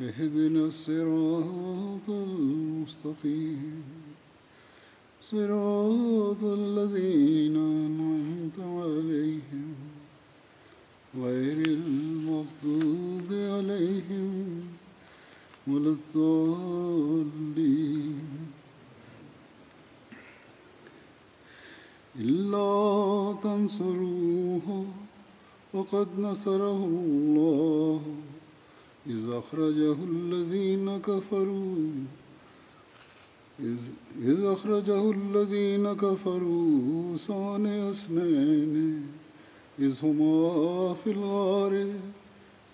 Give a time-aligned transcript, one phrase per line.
[0.00, 3.82] اهدنا الصراط المستقيم.
[5.22, 9.74] صراط الذين أنعمت عليهم.
[11.16, 14.60] غير المغضوب عليهم
[15.66, 17.16] ولا الضالين.
[22.20, 24.86] إلا تنصروه
[25.74, 28.25] وقد نصره الله.
[29.08, 31.76] إذ أخرجه الذين كفروا.
[34.22, 39.02] إذ, أخرجه الذين كفروا ثاني اثنين.
[39.78, 41.86] إذ هما في الغار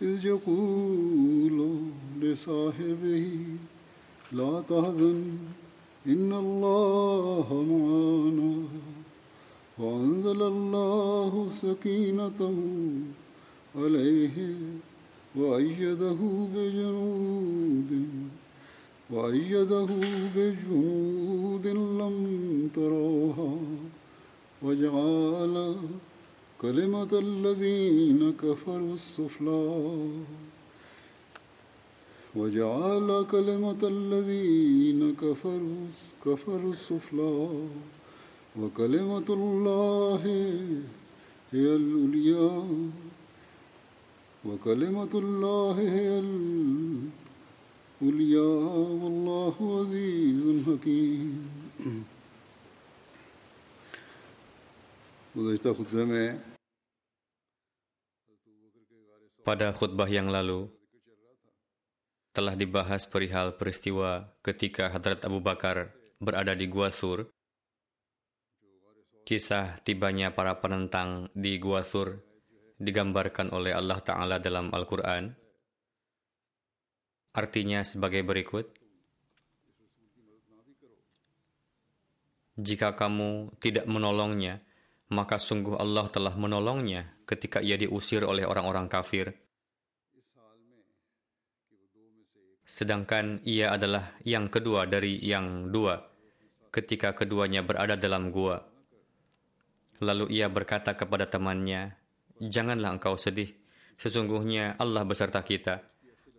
[0.02, 1.78] إذ يقول
[2.20, 3.28] لصاحبه
[4.32, 5.22] لا تحزن
[6.06, 8.54] إن الله معنا.
[9.78, 12.58] وأنزل الله سكينته
[13.76, 14.54] عليه.
[15.36, 16.20] وأيده
[16.54, 17.90] بجنود
[19.10, 19.88] وأيده
[20.36, 22.16] بجنود لم
[22.74, 23.56] تروها
[24.62, 25.76] وجعل
[26.60, 30.08] كلمة الذين كفروا السفلى
[32.36, 35.86] وجعل كلمة الذين كفروا
[36.26, 37.48] كفروا السفلى
[38.60, 40.22] وكلمة الله
[41.52, 42.64] هي العليا.
[44.42, 46.08] وكلمة الله هي
[48.02, 48.50] العليا
[49.02, 50.38] والله عزيز
[59.42, 60.68] Pada khutbah yang lalu,
[62.36, 67.32] telah dibahas perihal peristiwa ketika Hadrat Abu Bakar berada di Gua Sur,
[69.24, 72.31] kisah tibanya para penentang di Gua Sur
[72.82, 75.30] digambarkan oleh Allah Ta'ala dalam Al-Quran.
[77.32, 78.66] Artinya sebagai berikut.
[82.58, 84.60] Jika kamu tidak menolongnya,
[85.14, 89.32] maka sungguh Allah telah menolongnya ketika ia diusir oleh orang-orang kafir.
[92.68, 96.00] Sedangkan ia adalah yang kedua dari yang dua
[96.72, 98.64] ketika keduanya berada dalam gua.
[100.00, 102.01] Lalu ia berkata kepada temannya,
[102.40, 103.52] Janganlah engkau sedih,
[103.98, 105.84] sesungguhnya Allah beserta kita.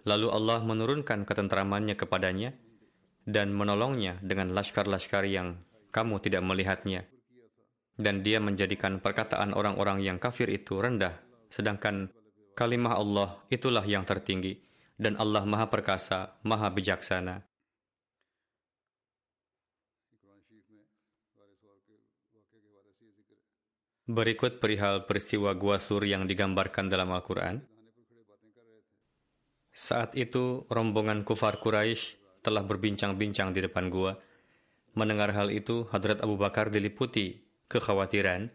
[0.07, 2.55] Lalu Allah menurunkan ketentramannya kepadanya
[3.23, 7.07] dan menolongnya dengan laskar-laskar yang kamu tidak melihatnya
[7.97, 11.21] dan dia menjadikan perkataan orang-orang yang kafir itu rendah,
[11.53, 12.09] sedangkan
[12.57, 14.57] kalimah Allah itulah yang tertinggi,
[14.97, 17.45] dan Allah Maha Perkasa, Maha Bijaksana.
[24.03, 27.63] Berikut perihal peristiwa Gua Sur yang digambarkan dalam Al-Quran.
[29.71, 34.19] Saat itu, rombongan kufar Quraisy telah berbincang-bincang di depan gua.
[34.99, 38.51] Mendengar hal itu, Hadrat Abu Bakar diliputi kekhawatiran,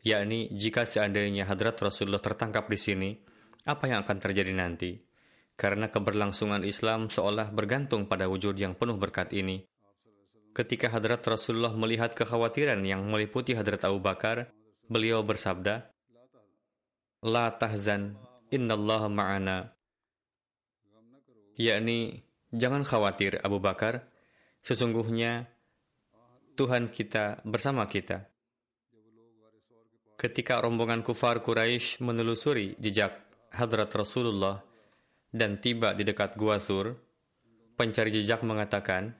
[0.00, 3.10] yakni jika seandainya hadrat Rasulullah tertangkap di sini,
[3.68, 4.96] apa yang akan terjadi nanti?
[5.60, 9.60] Karena keberlangsungan Islam seolah bergantung pada wujud yang penuh berkat ini.
[10.56, 14.55] Ketika hadrat Rasulullah melihat kekhawatiran yang meliputi hadrat Abu Bakar,
[14.86, 15.90] beliau bersabda,
[17.26, 18.14] La tahzan,
[18.54, 19.58] innallaha ma'ana.
[21.56, 22.22] Yakni,
[22.52, 24.06] jangan khawatir Abu Bakar,
[24.62, 25.48] sesungguhnya
[26.54, 28.28] Tuhan kita bersama kita.
[30.16, 33.12] Ketika rombongan kufar Quraisy menelusuri jejak
[33.52, 34.64] hadrat Rasulullah
[35.28, 36.96] dan tiba di dekat Gua Sur,
[37.76, 39.12] pencari jejak mengatakan,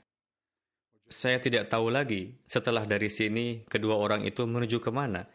[1.06, 5.28] saya tidak tahu lagi setelah dari sini kedua orang itu menuju ke mana.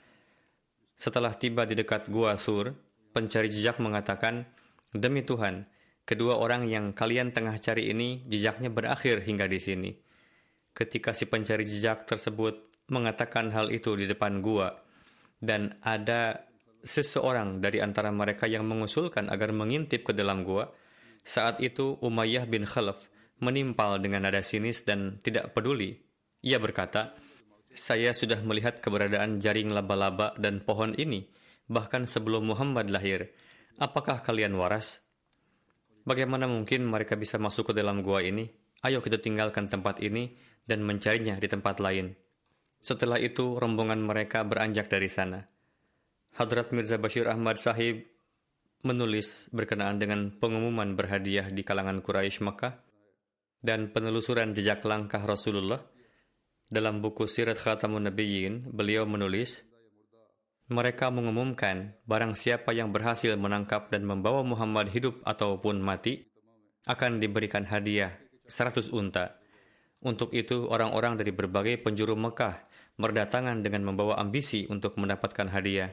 [1.01, 2.77] Setelah tiba di dekat Gua Sur,
[3.09, 4.45] pencari jejak mengatakan,
[4.93, 5.65] Demi Tuhan,
[6.05, 9.91] kedua orang yang kalian tengah cari ini jejaknya berakhir hingga di sini.
[10.77, 14.77] Ketika si pencari jejak tersebut mengatakan hal itu di depan gua,
[15.41, 16.45] dan ada
[16.85, 20.69] seseorang dari antara mereka yang mengusulkan agar mengintip ke dalam gua,
[21.25, 23.09] saat itu Umayyah bin Khalaf
[23.41, 25.97] menimpal dengan nada sinis dan tidak peduli.
[26.45, 27.17] Ia berkata,
[27.71, 31.27] saya sudah melihat keberadaan jaring laba-laba dan pohon ini,
[31.71, 33.31] bahkan sebelum Muhammad lahir.
[33.79, 35.01] Apakah kalian waras?
[36.03, 38.49] Bagaimana mungkin mereka bisa masuk ke dalam gua ini?
[38.81, 40.33] Ayo kita tinggalkan tempat ini
[40.65, 42.11] dan mencarinya di tempat lain.
[42.81, 45.45] Setelah itu, rombongan mereka beranjak dari sana.
[46.35, 48.01] Hadrat Mirza Bashir Ahmad Sahib
[48.81, 52.73] menulis berkenaan dengan pengumuman berhadiah di kalangan Quraisy Makkah
[53.61, 55.85] dan penelusuran jejak langkah Rasulullah.
[56.71, 59.67] Dalam buku Sirat Khatamun Nabiyyin, beliau menulis,
[60.71, 66.31] mereka mengumumkan barang siapa yang berhasil menangkap dan membawa Muhammad hidup ataupun mati
[66.87, 68.15] akan diberikan hadiah
[68.47, 69.35] 100 unta.
[69.99, 72.63] Untuk itu, orang-orang dari berbagai penjuru Mekah
[72.95, 75.91] berdatangan dengan membawa ambisi untuk mendapatkan hadiah.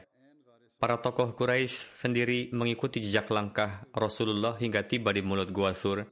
[0.79, 1.75] Para tokoh Quraisy
[2.07, 6.07] sendiri mengikuti jejak langkah Rasulullah hingga tiba di mulut Gua Sur.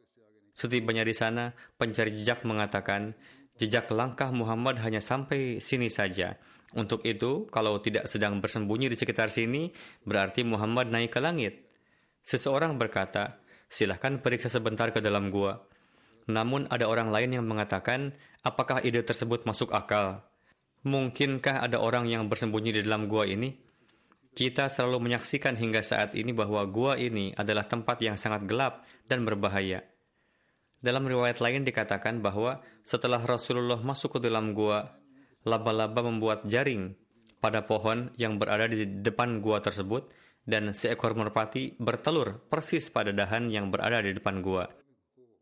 [0.52, 3.16] Setibanya di sana, pencari jejak mengatakan,
[3.58, 6.38] jejak langkah Muhammad hanya sampai sini saja.
[6.78, 9.74] Untuk itu, kalau tidak sedang bersembunyi di sekitar sini,
[10.06, 11.66] berarti Muhammad naik ke langit.
[12.22, 15.64] Seseorang berkata, silahkan periksa sebentar ke dalam gua.
[16.28, 18.12] Namun ada orang lain yang mengatakan,
[18.44, 20.22] apakah ide tersebut masuk akal?
[20.84, 23.56] Mungkinkah ada orang yang bersembunyi di dalam gua ini?
[24.38, 29.26] Kita selalu menyaksikan hingga saat ini bahwa gua ini adalah tempat yang sangat gelap dan
[29.26, 29.82] berbahaya.
[30.78, 34.86] Dalam riwayat lain dikatakan bahwa setelah Rasulullah masuk ke dalam gua,
[35.42, 36.94] laba-laba membuat jaring
[37.42, 40.14] pada pohon yang berada di depan gua tersebut
[40.46, 44.70] dan seekor merpati bertelur persis pada dahan yang berada di depan gua.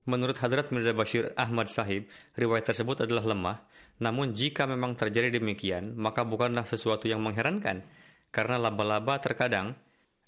[0.06, 2.06] Menurut Hadrat Mirza Bashir Ahmad Sahib,
[2.38, 3.58] riwayat tersebut adalah lemah,
[4.00, 7.82] namun jika memang terjadi demikian, maka bukanlah sesuatu yang mengherankan,
[8.30, 9.74] karena laba-laba terkadang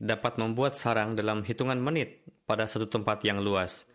[0.01, 3.85] dapat membuat sarang dalam hitungan menit pada satu tempat yang luas.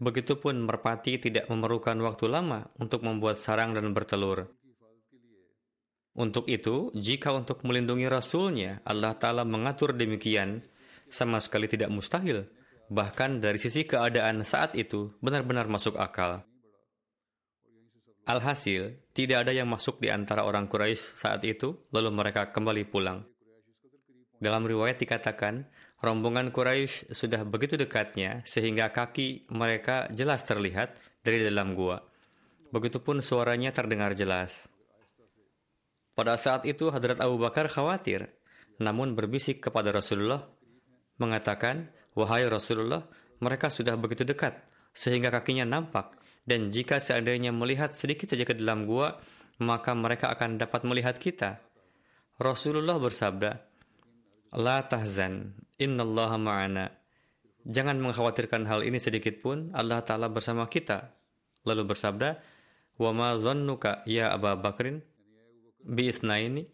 [0.00, 4.48] Begitupun merpati tidak memerlukan waktu lama untuk membuat sarang dan bertelur.
[6.16, 10.64] Untuk itu, jika untuk melindungi Rasulnya Allah Ta'ala mengatur demikian,
[11.12, 12.48] sama sekali tidak mustahil.
[12.90, 16.42] Bahkan dari sisi keadaan saat itu benar-benar masuk akal.
[18.26, 23.26] Alhasil, tidak ada yang masuk di antara orang Quraisy saat itu, lalu mereka kembali pulang.
[24.40, 25.68] Dalam riwayat dikatakan,
[26.00, 32.00] Rombongan Quraisy sudah begitu dekatnya sehingga kaki mereka jelas terlihat dari dalam gua.
[32.72, 34.64] Begitupun suaranya terdengar jelas.
[36.16, 38.32] Pada saat itu Hadrat Abu Bakar khawatir,
[38.80, 40.48] namun berbisik kepada Rasulullah,
[41.20, 43.04] mengatakan, Wahai Rasulullah,
[43.44, 44.56] mereka sudah begitu dekat,
[44.96, 46.16] sehingga kakinya nampak,
[46.48, 49.20] dan jika seandainya melihat sedikit saja ke dalam gua,
[49.60, 51.60] maka mereka akan dapat melihat kita.
[52.40, 53.69] Rasulullah bersabda,
[54.50, 56.90] La tahzan, innallaha ma'ana.
[57.62, 61.12] Jangan mengkhawatirkan hal ini sedikit pun, Allah Ta'ala bersama kita.
[61.62, 62.40] Lalu bersabda,
[63.00, 65.00] Wa ma zannuka ya Aba Bakrin
[65.80, 66.68] bi isnaini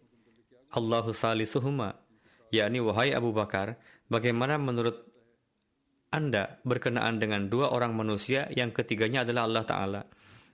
[0.75, 1.95] Allahu salisuhuma
[2.51, 3.79] yakni wahai Abu Bakar
[4.11, 5.07] bagaimana menurut
[6.11, 10.01] Anda berkenaan dengan dua orang manusia yang ketiganya adalah Allah Ta'ala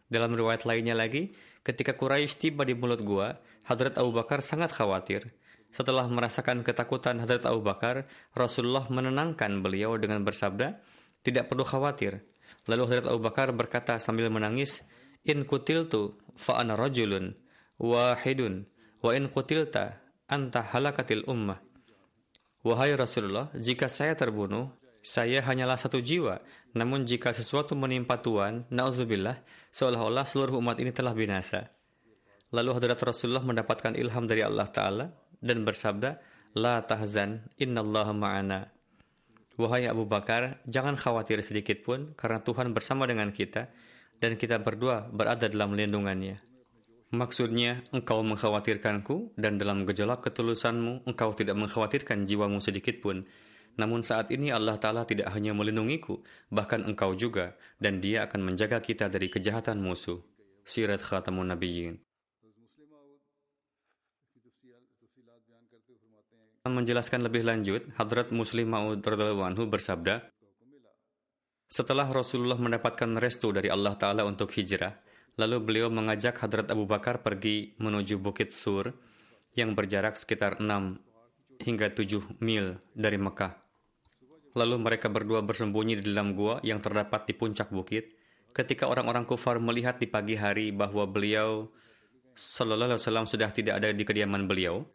[0.06, 1.34] dalam riwayat lainnya lagi
[1.66, 3.34] ketika Quraisy tiba di mulut gua
[3.66, 5.34] Hadrat Abu Bakar sangat khawatir
[5.74, 8.06] setelah merasakan ketakutan Hadrat Abu Bakar,
[8.38, 10.78] Rasulullah menenangkan beliau dengan bersabda,
[11.26, 12.22] tidak perlu khawatir.
[12.70, 14.86] Lalu Hadrat Abu Bakar berkata sambil menangis,
[15.26, 17.34] In kutiltu fa ana rajulun
[17.82, 18.70] wahidun
[19.02, 19.98] wa in kutilta
[20.30, 21.58] anta halakatil ummah.
[22.62, 24.72] Wahai Rasulullah, jika saya terbunuh,
[25.04, 26.40] saya hanyalah satu jiwa.
[26.78, 29.42] Namun jika sesuatu menimpa Tuhan, na'udzubillah,
[29.74, 31.74] seolah-olah seluruh umat ini telah binasa.
[32.54, 36.24] Lalu Hadrat Rasulullah mendapatkan ilham dari Allah Ta'ala dan bersabda,
[36.56, 38.72] La tahzan, innallaha ma'ana.
[39.60, 43.70] Wahai Abu Bakar, jangan khawatir sedikit pun karena Tuhan bersama dengan kita
[44.18, 46.42] dan kita berdua berada dalam lindungannya.
[47.14, 53.30] Maksudnya, engkau mengkhawatirkanku dan dalam gejolak ketulusanmu, engkau tidak mengkhawatirkan jiwamu sedikit pun.
[53.78, 58.82] Namun saat ini Allah Ta'ala tidak hanya melindungiku, bahkan engkau juga, dan dia akan menjaga
[58.82, 60.26] kita dari kejahatan musuh.
[60.66, 62.13] Sirat Khatamun Nabiyyin
[66.72, 70.32] menjelaskan lebih lanjut, Hadrat Muslim Ma'ud anhu bersabda,
[71.68, 74.96] setelah Rasulullah mendapatkan restu dari Allah Ta'ala untuk hijrah,
[75.36, 78.96] lalu beliau mengajak Hadrat Abu Bakar pergi menuju Bukit Sur
[79.60, 83.60] yang berjarak sekitar 6 hingga 7 mil dari Mekah.
[84.56, 88.16] Lalu mereka berdua bersembunyi di dalam gua yang terdapat di puncak bukit.
[88.56, 91.68] Ketika orang-orang kufar melihat di pagi hari bahwa beliau
[92.40, 94.86] Sallallahu Alaihi Wasallam sudah tidak ada di kediaman beliau,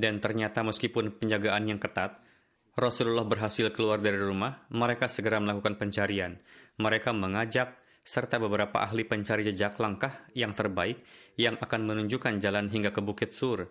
[0.00, 2.24] dan ternyata meskipun penjagaan yang ketat,
[2.72, 6.40] Rasulullah berhasil keluar dari rumah, mereka segera melakukan pencarian.
[6.80, 11.04] Mereka mengajak serta beberapa ahli pencari jejak langkah yang terbaik
[11.36, 13.68] yang akan menunjukkan jalan hingga ke Bukit Sur.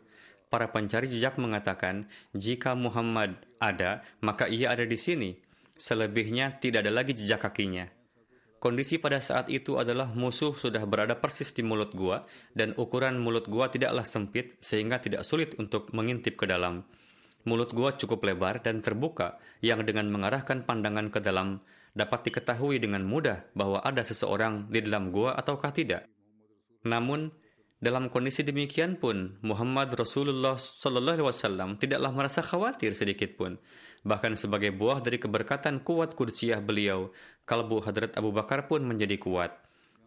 [0.50, 2.05] Para pencari jejak mengatakan,
[2.38, 5.33] jika Muhammad ada, maka ia ada di sini.
[5.74, 7.98] Selebihnya tidak ada lagi jejak kakinya.
[8.59, 13.47] Kondisi pada saat itu adalah musuh sudah berada persis di mulut gua dan ukuran mulut
[13.47, 16.83] gua tidaklah sempit sehingga tidak sulit untuk mengintip ke dalam.
[17.47, 21.63] Mulut gua cukup lebar dan terbuka yang dengan mengarahkan pandangan ke dalam
[21.95, 26.03] dapat diketahui dengan mudah bahwa ada seseorang di dalam gua ataukah tidak.
[26.83, 27.31] Namun,
[27.79, 33.55] dalam kondisi demikian pun, Muhammad Rasulullah Sallallahu Alaihi Wasallam tidaklah merasa khawatir sedikit pun.
[34.03, 37.15] Bahkan sebagai buah dari keberkatan kuat kursiah beliau,
[37.48, 39.55] kalbu Hadrat Abu Bakar pun menjadi kuat.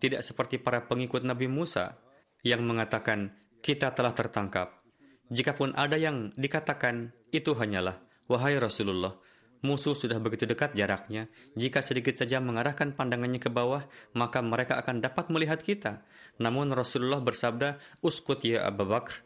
[0.04, 1.96] Tidak seperti para pengikut Nabi Musa
[2.44, 4.84] yang mengatakan, kita telah tertangkap.
[5.32, 9.16] Jikapun ada yang dikatakan, itu hanyalah, wahai Rasulullah,
[9.62, 11.30] Musuh sudah begitu dekat jaraknya.
[11.54, 16.02] Jika sedikit saja mengarahkan pandangannya ke bawah, maka mereka akan dapat melihat kita.
[16.42, 19.22] Namun Rasulullah bersabda, Uskut ya Abu Bakar,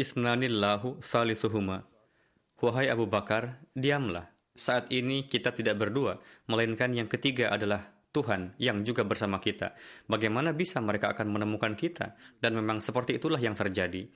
[0.00, 1.84] Isnanillahu salisuhuma.
[2.56, 4.32] Wahai Abu Bakar, diamlah.
[4.56, 6.16] Saat ini kita tidak berdua,
[6.48, 9.76] melainkan yang ketiga adalah Tuhan yang juga bersama kita.
[10.08, 12.16] Bagaimana bisa mereka akan menemukan kita?
[12.40, 14.08] Dan memang seperti itulah yang terjadi.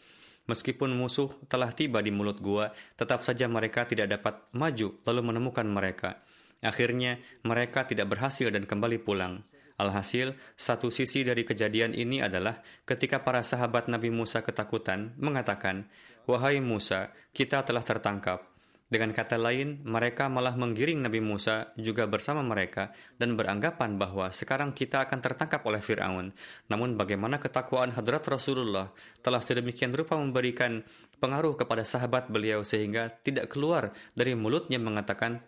[0.49, 5.67] Meskipun musuh telah tiba di mulut gua, tetap saja mereka tidak dapat maju lalu menemukan
[5.69, 6.25] mereka.
[6.61, 9.41] Akhirnya, mereka tidak berhasil dan kembali pulang.
[9.81, 15.89] Alhasil, satu sisi dari kejadian ini adalah ketika para sahabat Nabi Musa ketakutan, mengatakan,
[16.29, 18.45] Wahai Musa, kita telah tertangkap.
[18.91, 22.91] Dengan kata lain, mereka malah menggiring Nabi Musa juga bersama mereka
[23.23, 26.35] dan beranggapan bahwa sekarang kita akan tertangkap oleh Fir'aun.
[26.67, 28.91] Namun bagaimana ketakwaan hadrat Rasulullah
[29.23, 30.83] telah sedemikian rupa memberikan
[31.23, 35.39] pengaruh kepada sahabat beliau sehingga tidak keluar dari mulutnya mengatakan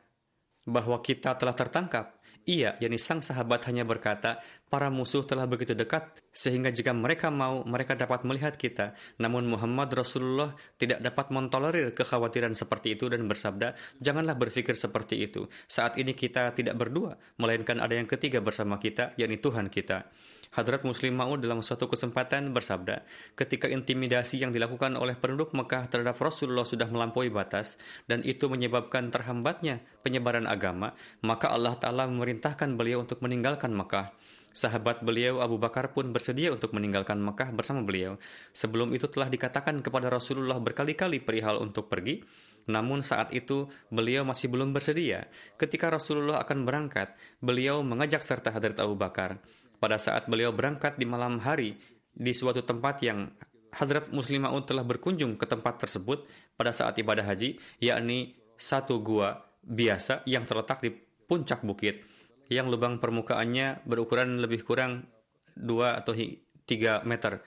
[0.62, 2.21] bahwa kita telah tertangkap.
[2.42, 7.62] Ia, yakni sang sahabat hanya berkata, para musuh telah begitu dekat, sehingga jika mereka mau,
[7.62, 8.98] mereka dapat melihat kita.
[9.22, 15.46] Namun Muhammad Rasulullah tidak dapat mentolerir kekhawatiran seperti itu dan bersabda, janganlah berpikir seperti itu.
[15.70, 20.10] Saat ini kita tidak berdua, melainkan ada yang ketiga bersama kita, yakni Tuhan kita.
[20.52, 26.20] Hadrat Muslim Ma'ud dalam suatu kesempatan bersabda, ketika intimidasi yang dilakukan oleh penduduk Mekah terhadap
[26.20, 30.92] Rasulullah sudah melampaui batas dan itu menyebabkan terhambatnya penyebaran agama,
[31.24, 34.12] maka Allah Ta'ala memerintahkan beliau untuk meninggalkan Mekah.
[34.52, 38.20] Sahabat beliau Abu Bakar pun bersedia untuk meninggalkan Mekah bersama beliau.
[38.52, 42.20] Sebelum itu telah dikatakan kepada Rasulullah berkali-kali perihal untuk pergi,
[42.68, 45.32] namun saat itu beliau masih belum bersedia.
[45.56, 49.40] Ketika Rasulullah akan berangkat, beliau mengajak serta Hadrat Abu Bakar
[49.82, 51.74] pada saat beliau berangkat di malam hari
[52.14, 53.26] di suatu tempat yang
[53.74, 59.42] Hadrat Muslim Ma'ud telah berkunjung ke tempat tersebut pada saat ibadah haji, yakni satu gua
[59.64, 60.94] biasa yang terletak di
[61.26, 62.04] puncak bukit
[62.52, 65.08] yang lubang permukaannya berukuran lebih kurang
[65.56, 67.40] 2 atau 3 meter.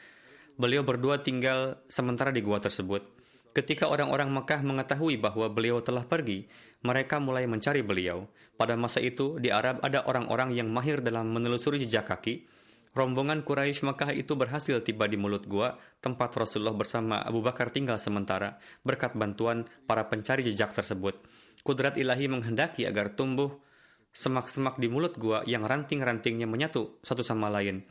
[0.58, 3.06] Beliau berdua tinggal sementara di gua tersebut.
[3.56, 6.50] Ketika orang-orang Mekah mengetahui bahwa beliau telah pergi,
[6.84, 8.28] mereka mulai mencari beliau.
[8.56, 12.48] Pada masa itu, di Arab ada orang-orang yang mahir dalam menelusuri jejak kaki.
[12.96, 18.00] Rombongan Quraisy Mekah itu berhasil tiba di mulut gua, tempat Rasulullah bersama Abu Bakar tinggal
[18.00, 18.56] sementara,
[18.88, 21.20] berkat bantuan para pencari jejak tersebut.
[21.68, 23.60] Kudrat ilahi menghendaki agar tumbuh
[24.16, 27.84] semak-semak di mulut gua yang ranting-rantingnya menyatu satu sama lain.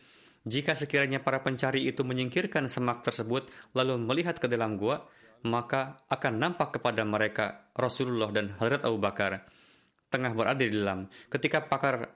[0.48, 5.04] Jika sekiranya para pencari itu menyingkirkan semak tersebut lalu melihat ke dalam gua,
[5.44, 9.44] maka akan nampak kepada mereka Rasulullah dan Hadrat Abu Bakar
[10.14, 11.10] tengah berada di dalam.
[11.26, 12.06] Ketika pakar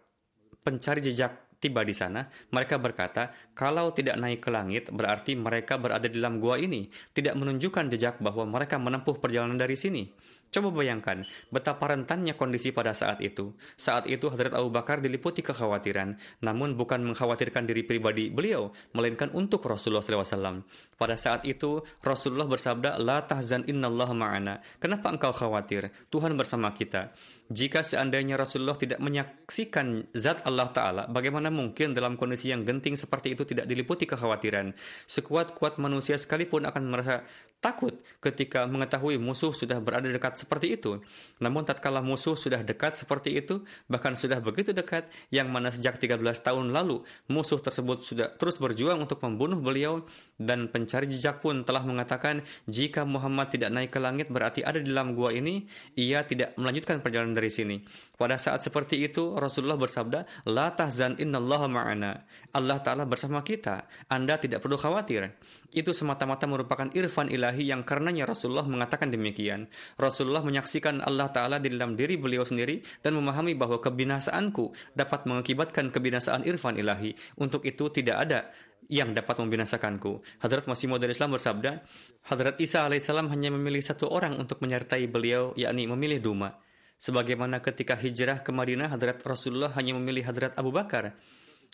[0.62, 6.06] pencari jejak tiba di sana, mereka berkata, kalau tidak naik ke langit, berarti mereka berada
[6.06, 10.06] di dalam gua ini, tidak menunjukkan jejak bahwa mereka menempuh perjalanan dari sini.
[10.48, 13.52] Coba bayangkan betapa rentannya kondisi pada saat itu.
[13.76, 19.68] Saat itu Hadrat Abu Bakar diliputi kekhawatiran, namun bukan mengkhawatirkan diri pribadi beliau, melainkan untuk
[19.68, 20.64] Rasulullah SAW.
[20.96, 24.64] Pada saat itu Rasulullah bersabda, La tahzan innallah ma'ana.
[24.80, 25.92] Kenapa engkau khawatir?
[26.08, 27.12] Tuhan bersama kita.
[27.48, 33.32] Jika seandainya Rasulullah tidak menyaksikan zat Allah Ta'ala, bagaimana mungkin dalam kondisi yang genting seperti
[33.32, 34.76] itu tidak diliputi kekhawatiran?
[35.08, 37.24] Sekuat-kuat manusia sekalipun akan merasa
[37.58, 41.02] takut ketika mengetahui musuh sudah berada dekat seperti itu.
[41.42, 46.22] Namun tatkala musuh sudah dekat seperti itu, bahkan sudah begitu dekat, yang mana sejak 13
[46.42, 50.06] tahun lalu musuh tersebut sudah terus berjuang untuk membunuh beliau,
[50.38, 54.90] dan pencari jejak pun telah mengatakan jika Muhammad tidak naik ke langit berarti ada di
[54.90, 55.66] dalam gua ini,
[55.98, 57.82] ia tidak melanjutkan perjalanan dari sini.
[58.14, 62.26] Pada saat seperti itu, Rasulullah bersabda, La tahzan ma'ana.
[62.54, 63.86] Allah Ta'ala bersama kita.
[64.10, 65.38] Anda tidak perlu khawatir.
[65.68, 69.68] Itu semata-mata merupakan irfan ilahi yang karenanya Rasulullah mengatakan demikian.
[70.00, 75.92] Rasulullah menyaksikan Allah Ta'ala di dalam diri beliau sendiri dan memahami bahwa kebinasaanku dapat mengakibatkan
[75.92, 77.12] kebinasaan irfan ilahi.
[77.36, 78.48] Untuk itu tidak ada
[78.88, 80.24] yang dapat membinasakanku.
[80.40, 81.84] Hadrat Masih Maud Islam bersabda,
[82.32, 86.56] Hadrat Isa alaihissalam hanya memilih satu orang untuk menyertai beliau, yakni memilih Duma.
[86.96, 91.14] Sebagaimana ketika hijrah ke Madinah, Hadrat Rasulullah hanya memilih Hadrat Abu Bakar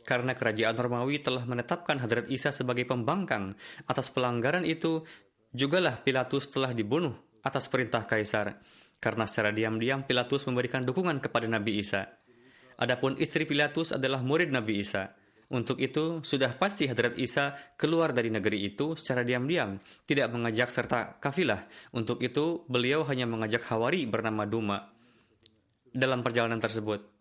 [0.04, 3.56] karena kerajaan Romawi telah menetapkan Hadrat Isa sebagai pembangkang
[3.88, 5.00] atas pelanggaran itu,
[5.50, 8.60] jugalah Pilatus telah dibunuh atas perintah kaisar.
[9.00, 12.04] Karena secara diam-diam Pilatus memberikan dukungan kepada Nabi Isa.
[12.76, 15.16] Adapun istri Pilatus adalah murid Nabi Isa.
[15.52, 19.76] Untuk itu, sudah pasti Hadrat Isa keluar dari negeri itu secara diam-diam,
[20.08, 21.64] tidak mengajak serta kafilah.
[21.92, 24.88] Untuk itu, beliau hanya mengajak Hawari bernama Duma
[25.94, 27.13] dalam perjalanan tersebut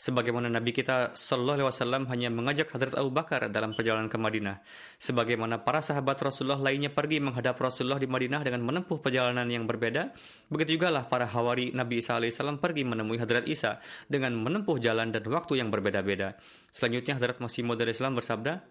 [0.00, 4.64] sebagaimana Nabi kita Shallallahu Alaihi Wasallam hanya mengajak Hadrat Abu Bakar dalam perjalanan ke Madinah,
[4.96, 10.16] sebagaimana para sahabat Rasulullah lainnya pergi menghadap Rasulullah di Madinah dengan menempuh perjalanan yang berbeda,
[10.48, 13.76] begitu juga lah para hawari Nabi Isa alaihissalam pergi menemui Hadrat Isa
[14.08, 16.40] dengan menempuh jalan dan waktu yang berbeda-beda.
[16.72, 18.64] Selanjutnya Hadrat Masih Maud Islam bersabda,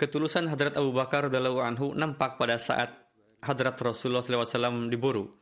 [0.00, 2.88] Ketulusan Hadrat Abu Bakar radhiallahu anhu nampak pada saat
[3.44, 5.39] Hadrat Rasulullah SAW diburu.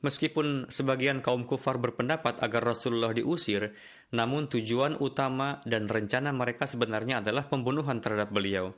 [0.00, 3.76] Meskipun sebagian kaum kufar berpendapat agar Rasulullah diusir,
[4.16, 8.72] namun tujuan utama dan rencana mereka sebenarnya adalah pembunuhan terhadap beliau.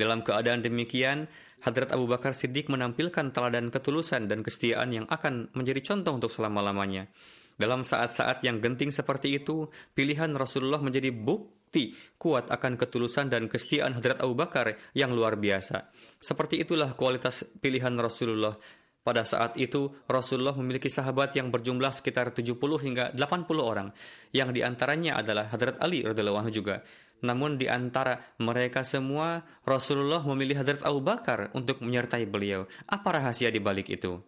[0.00, 1.28] Dalam keadaan demikian,
[1.60, 7.12] Hadrat Abu Bakar Siddiq menampilkan teladan ketulusan dan kesetiaan yang akan menjadi contoh untuk selama-lamanya.
[7.60, 13.92] Dalam saat-saat yang genting seperti itu, pilihan Rasulullah menjadi bukti kuat akan ketulusan dan kesetiaan
[13.92, 15.92] Hadrat Abu Bakar yang luar biasa.
[16.16, 18.56] Seperti itulah kualitas pilihan Rasulullah
[19.02, 23.90] pada saat itu, Rasulullah memiliki sahabat yang berjumlah sekitar 70 hingga 80 orang,
[24.30, 26.86] yang di antaranya adalah Hadrat Ali radhiallahu anhu juga.
[27.26, 32.70] Namun di antara mereka semua, Rasulullah memilih Hadrat Abu Bakar untuk menyertai beliau.
[32.86, 34.22] Apa rahasia di balik itu?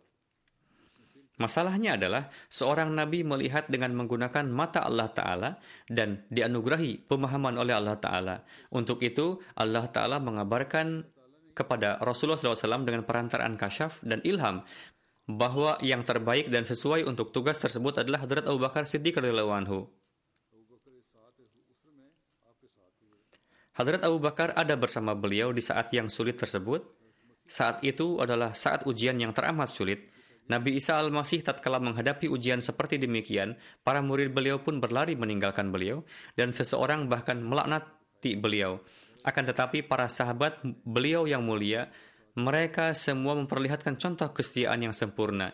[1.34, 5.50] Masalahnya adalah seorang nabi melihat dengan menggunakan mata Allah Ta'ala
[5.90, 8.36] dan dianugerahi pemahaman oleh Allah Ta'ala.
[8.70, 11.13] Untuk itu, Allah Ta'ala mengabarkan
[11.54, 14.66] kepada Rasulullah SAW dengan perantaraan kasyaf dan ilham
[15.24, 19.88] bahwa yang terbaik dan sesuai untuk tugas tersebut adalah Hadrat Abu Bakar Siddiq radhiyallahu anhu.
[23.74, 26.84] Hadrat Abu Bakar ada bersama beliau di saat yang sulit tersebut.
[27.44, 30.14] Saat itu adalah saat ujian yang teramat sulit.
[30.44, 36.04] Nabi Isa al-Masih tatkala menghadapi ujian seperti demikian, para murid beliau pun berlari meninggalkan beliau
[36.36, 37.40] dan seseorang bahkan
[38.32, 38.80] beliau.
[39.20, 41.92] Akan tetapi para sahabat beliau yang mulia,
[42.32, 45.52] mereka semua memperlihatkan contoh kesetiaan yang sempurna.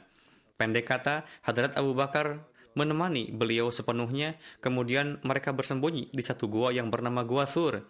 [0.54, 2.46] Pendek kata, Hadrat Abu Bakar
[2.78, 7.82] menemani beliau sepenuhnya, kemudian mereka bersembunyi di satu gua yang bernama Gua Thur.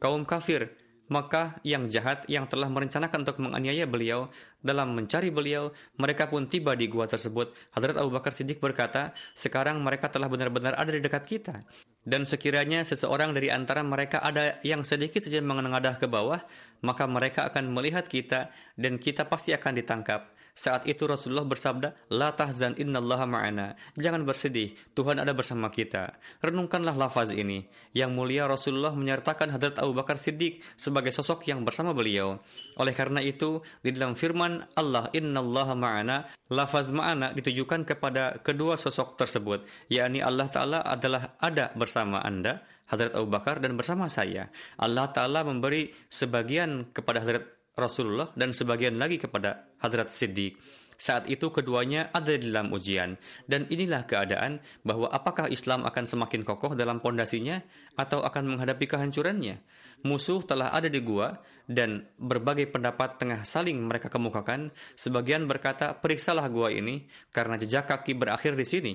[0.00, 0.72] Kaum kafir
[1.08, 4.32] maka yang jahat yang telah merencanakan untuk menganiaya beliau
[4.64, 7.52] dalam mencari beliau, mereka pun tiba di gua tersebut.
[7.76, 11.60] Hadrat Abu Bakar Siddiq berkata, sekarang mereka telah benar-benar ada di dekat kita.
[12.04, 16.40] Dan sekiranya seseorang dari antara mereka ada yang sedikit saja menengadah ke bawah,
[16.84, 20.33] maka mereka akan melihat kita dan kita pasti akan ditangkap.
[20.54, 23.74] Saat itu Rasulullah bersabda, La tahzan innallaha ma'ana.
[23.98, 26.14] Jangan bersedih, Tuhan ada bersama kita.
[26.38, 27.66] Renungkanlah lafaz ini.
[27.90, 32.38] Yang mulia Rasulullah menyertakan Hadrat Abu Bakar Siddiq sebagai sosok yang bersama beliau.
[32.78, 39.18] Oleh karena itu, di dalam firman Allah innallaha ma'ana, lafaz ma'ana ditujukan kepada kedua sosok
[39.18, 44.54] tersebut, yakni Allah Ta'ala adalah ada bersama Anda, Hadrat Abu Bakar dan bersama saya.
[44.78, 50.56] Allah Ta'ala memberi sebagian kepada Hadrat Rasulullah dan sebagian lagi kepada Hadrat Siddiq.
[50.94, 53.18] Saat itu keduanya ada di dalam ujian.
[53.50, 57.58] Dan inilah keadaan bahwa apakah Islam akan semakin kokoh dalam pondasinya
[57.98, 59.58] atau akan menghadapi kehancurannya.
[60.06, 61.34] Musuh telah ada di gua
[61.66, 64.70] dan berbagai pendapat tengah saling mereka kemukakan.
[64.94, 68.94] Sebagian berkata, periksalah gua ini karena jejak kaki berakhir di sini.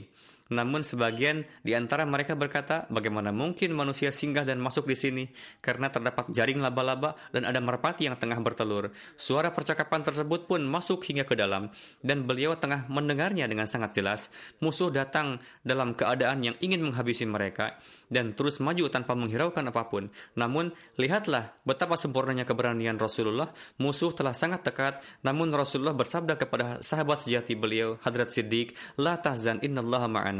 [0.49, 5.23] Namun sebagian di antara mereka berkata, bagaimana mungkin manusia singgah dan masuk di sini?
[5.62, 8.89] Karena terdapat jaring laba-laba dan ada merpati yang tengah bertelur.
[9.13, 11.69] Suara percakapan tersebut pun masuk hingga ke dalam,
[12.01, 14.33] dan beliau tengah mendengarnya dengan sangat jelas.
[14.57, 17.77] Musuh datang dalam keadaan yang ingin menghabisi mereka,
[18.09, 20.09] dan terus maju tanpa menghiraukan apa pun.
[20.33, 23.53] Namun, lihatlah betapa sempurnanya keberanian Rasulullah.
[23.77, 29.62] Musuh telah sangat dekat, namun Rasulullah bersabda kepada sahabat sejati beliau, Hadrat Siddiq, La tahzan
[29.62, 30.38] innallaha ma'ana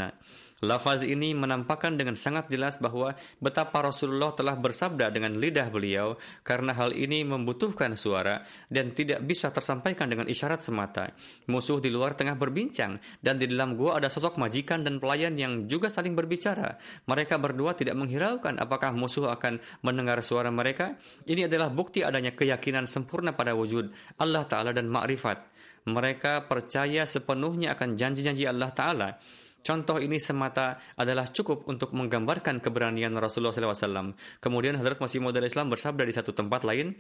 [0.60, 6.76] Lafaz ini menampakkan dengan sangat jelas bahwa betapa Rasulullah telah bersabda dengan lidah beliau karena
[6.76, 11.16] hal ini membutuhkan suara dan tidak bisa tersampaikan dengan isyarat semata.
[11.48, 15.64] Musuh di luar tengah berbincang dan di dalam gua ada sosok majikan dan pelayan yang
[15.72, 16.76] juga saling berbicara.
[17.08, 21.00] Mereka berdua tidak menghiraukan apakah musuh akan mendengar suara mereka.
[21.24, 25.40] Ini adalah bukti adanya keyakinan sempurna pada wujud Allah Ta'ala dan ma'rifat.
[25.88, 29.10] Mereka percaya sepenuhnya akan janji-janji Allah Ta'ala.
[29.60, 34.16] Contoh ini semata adalah cukup untuk menggambarkan keberanian Rasulullah SAW.
[34.40, 36.96] Kemudian Hadrat Masih Maud Islam bersabda di satu tempat lain,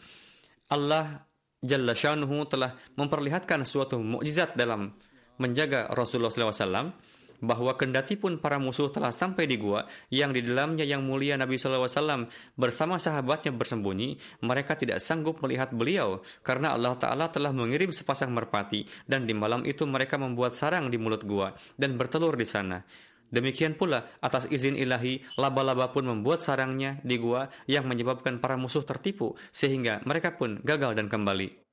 [0.70, 1.24] Allah
[1.60, 4.96] Jalla Shanuhu telah memperlihatkan suatu mukjizat dalam
[5.40, 6.96] menjaga Rasulullah SAW
[7.40, 11.56] bahwa kendati pun para musuh telah sampai di gua yang di dalamnya yang mulia Nabi
[11.56, 18.32] SAW bersama sahabatnya bersembunyi, mereka tidak sanggup melihat beliau karena Allah Ta'ala telah mengirim sepasang
[18.32, 22.84] merpati dan di malam itu mereka membuat sarang di mulut gua dan bertelur di sana.
[23.30, 28.82] Demikian pula, atas izin ilahi, laba-laba pun membuat sarangnya di gua yang menyebabkan para musuh
[28.82, 31.69] tertipu, sehingga mereka pun gagal dan kembali.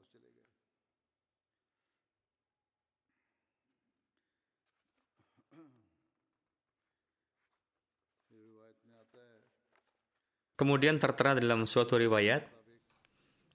[10.57, 12.49] Kemudian tertera dalam suatu riwayat,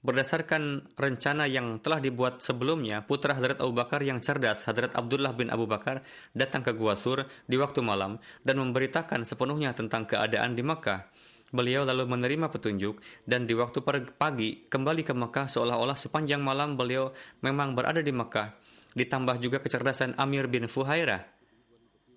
[0.05, 5.49] berdasarkan rencana yang telah dibuat sebelumnya, putra Hadrat Abu Bakar yang cerdas, Hadrat Abdullah bin
[5.49, 6.05] Abu Bakar,
[6.37, 11.09] datang ke Gua Sur di waktu malam dan memberitakan sepenuhnya tentang keadaan di Makkah.
[11.49, 13.81] Beliau lalu menerima petunjuk dan di waktu
[14.13, 18.53] pagi kembali ke Makkah seolah-olah sepanjang malam beliau memang berada di Makkah.
[18.93, 21.40] Ditambah juga kecerdasan Amir bin Fuhairah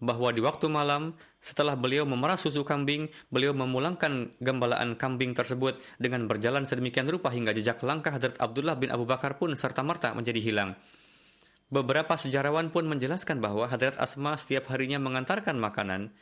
[0.05, 6.29] bahwa di waktu malam setelah beliau memerah susu kambing, beliau memulangkan gembalaan kambing tersebut dengan
[6.29, 10.77] berjalan sedemikian rupa hingga jejak langkah Hadrat Abdullah bin Abu Bakar pun serta-merta menjadi hilang.
[11.73, 16.13] Beberapa sejarawan pun menjelaskan bahwa Hadrat Asma setiap harinya mengantarkan makanan.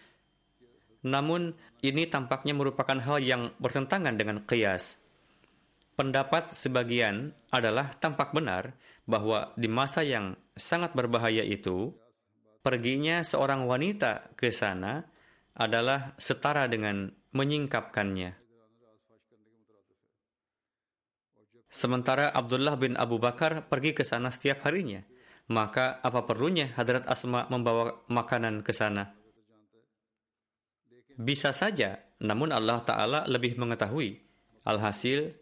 [1.03, 5.03] Namun, ini tampaknya merupakan hal yang bertentangan dengan kias.
[5.99, 8.73] Pendapat sebagian adalah tampak benar
[9.05, 11.93] bahwa di masa yang sangat berbahaya itu,
[12.63, 15.03] perginya seorang wanita ke sana
[15.53, 18.39] adalah setara dengan menyingkapkannya.
[21.73, 25.01] Sementara Abdullah bin Abu Bakar pergi ke sana setiap harinya,
[25.49, 29.17] maka apa perlunya Hadrat Asma membawa makanan ke sana?
[31.17, 34.21] Bisa saja, namun Allah Ta'ala lebih mengetahui.
[34.69, 35.33] Alhasil,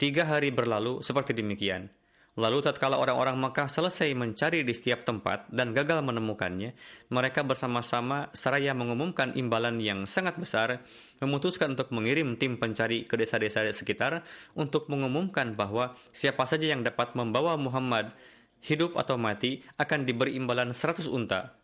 [0.00, 1.92] tiga hari berlalu seperti demikian.
[2.38, 6.78] Lalu tatkala orang-orang Makkah selesai mencari di setiap tempat dan gagal menemukannya,
[7.10, 10.78] mereka bersama-sama seraya mengumumkan imbalan yang sangat besar,
[11.18, 14.22] memutuskan untuk mengirim tim pencari ke desa-desa sekitar
[14.54, 18.14] untuk mengumumkan bahwa siapa saja yang dapat membawa Muhammad
[18.62, 21.58] hidup atau mati akan diberi imbalan 100 unta.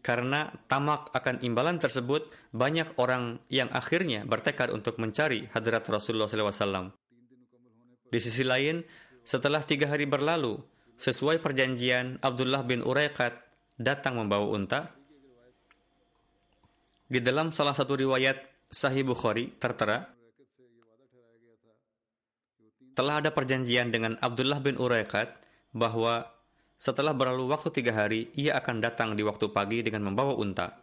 [0.00, 6.88] Karena tamak akan imbalan tersebut, banyak orang yang akhirnya bertekad untuk mencari hadrat Rasulullah SAW.
[8.10, 8.82] Di sisi lain,
[9.30, 10.58] setelah tiga hari berlalu,
[10.98, 13.38] sesuai perjanjian, Abdullah bin Uraiqat
[13.78, 14.90] datang membawa unta.
[17.06, 20.02] Di dalam salah satu riwayat Sahih Bukhari tertera,
[22.98, 25.30] telah ada perjanjian dengan Abdullah bin Uraiqat
[25.78, 26.26] bahwa
[26.74, 30.74] setelah berlalu waktu tiga hari, ia akan datang di waktu pagi dengan membawa unta.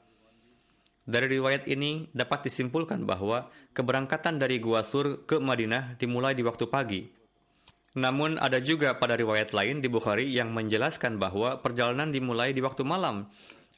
[1.04, 6.68] Dari riwayat ini dapat disimpulkan bahwa keberangkatan dari Gua Thur ke Madinah dimulai di waktu
[6.68, 7.18] pagi,
[7.98, 12.86] namun ada juga pada riwayat lain di Bukhari yang menjelaskan bahwa perjalanan dimulai di waktu
[12.86, 13.26] malam.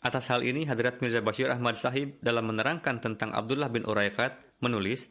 [0.03, 5.07] Atas hal ini Hadrat Mirza Bashir Ahmad Sahib dalam menerangkan tentang Abdullah bin Uraiqat menulis,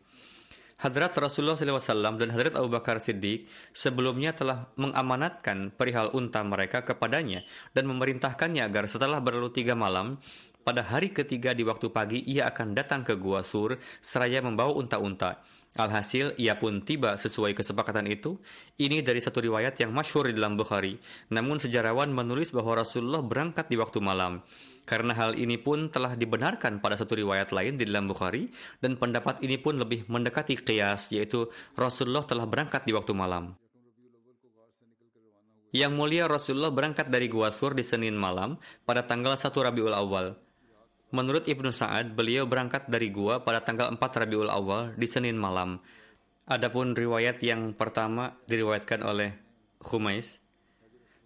[0.78, 7.48] Hadrat Rasulullah SAW dan Hadrat Abu Bakar Siddiq sebelumnya telah mengamanatkan perihal unta mereka kepadanya
[7.72, 10.20] dan memerintahkannya agar setelah berlalu tiga malam,
[10.68, 15.40] pada hari ketiga di waktu pagi ia akan datang ke Gua Sur seraya membawa unta-unta.
[15.78, 18.34] Alhasil, ia pun tiba sesuai kesepakatan itu.
[18.74, 20.98] Ini dari satu riwayat yang masyhur di dalam Bukhari.
[21.30, 24.42] Namun sejarawan menulis bahwa Rasulullah berangkat di waktu malam.
[24.82, 28.50] Karena hal ini pun telah dibenarkan pada satu riwayat lain di dalam Bukhari,
[28.82, 31.46] dan pendapat ini pun lebih mendekati kias, yaitu
[31.78, 33.54] Rasulullah telah berangkat di waktu malam.
[35.68, 38.56] Yang mulia Rasulullah berangkat dari Gua Sur di Senin malam
[38.88, 40.47] pada tanggal 1 Rabiul Awal.
[41.08, 45.80] Menurut Ibnu Sa'ad, beliau berangkat dari gua pada tanggal 4 Rabiul Awal di Senin malam.
[46.44, 49.32] Adapun riwayat yang pertama diriwayatkan oleh
[49.80, 50.36] Khumais.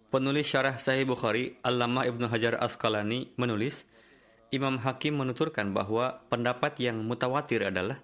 [0.07, 3.83] Penulis syarah Sahih Bukhari, Allama Ibnu Hajar Asqalani menulis,
[4.55, 7.99] Imam Hakim menuturkan bahwa pendapat yang mutawatir adalah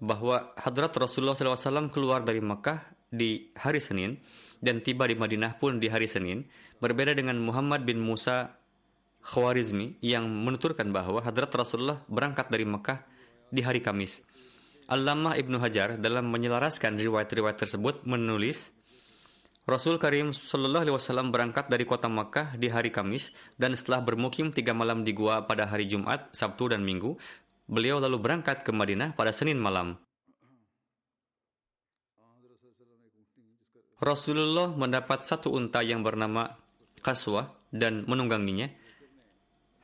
[0.00, 2.80] bahwa hadrat Rasulullah SAW keluar dari Mekah
[3.12, 4.16] di hari Senin
[4.64, 6.46] dan tiba di Madinah pun di hari Senin,
[6.80, 8.57] berbeda dengan Muhammad bin Musa
[9.24, 13.02] Khawarizmi yang menuturkan bahwa hadrat Rasulullah berangkat dari Mekah
[13.52, 14.22] di hari Kamis.
[14.88, 18.72] Allamah Ibnu Hajar dalam menyelaraskan riwayat-riwayat tersebut menulis
[19.68, 23.28] Rasul Karim Shallallahu Alaihi Wasallam berangkat dari kota Makkah di hari Kamis
[23.60, 27.20] dan setelah bermukim tiga malam di gua pada hari Jumat, Sabtu dan Minggu,
[27.68, 30.00] beliau lalu berangkat ke Madinah pada Senin malam.
[34.00, 36.56] Rasulullah mendapat satu unta yang bernama
[37.04, 38.72] Kaswa dan menungganginya.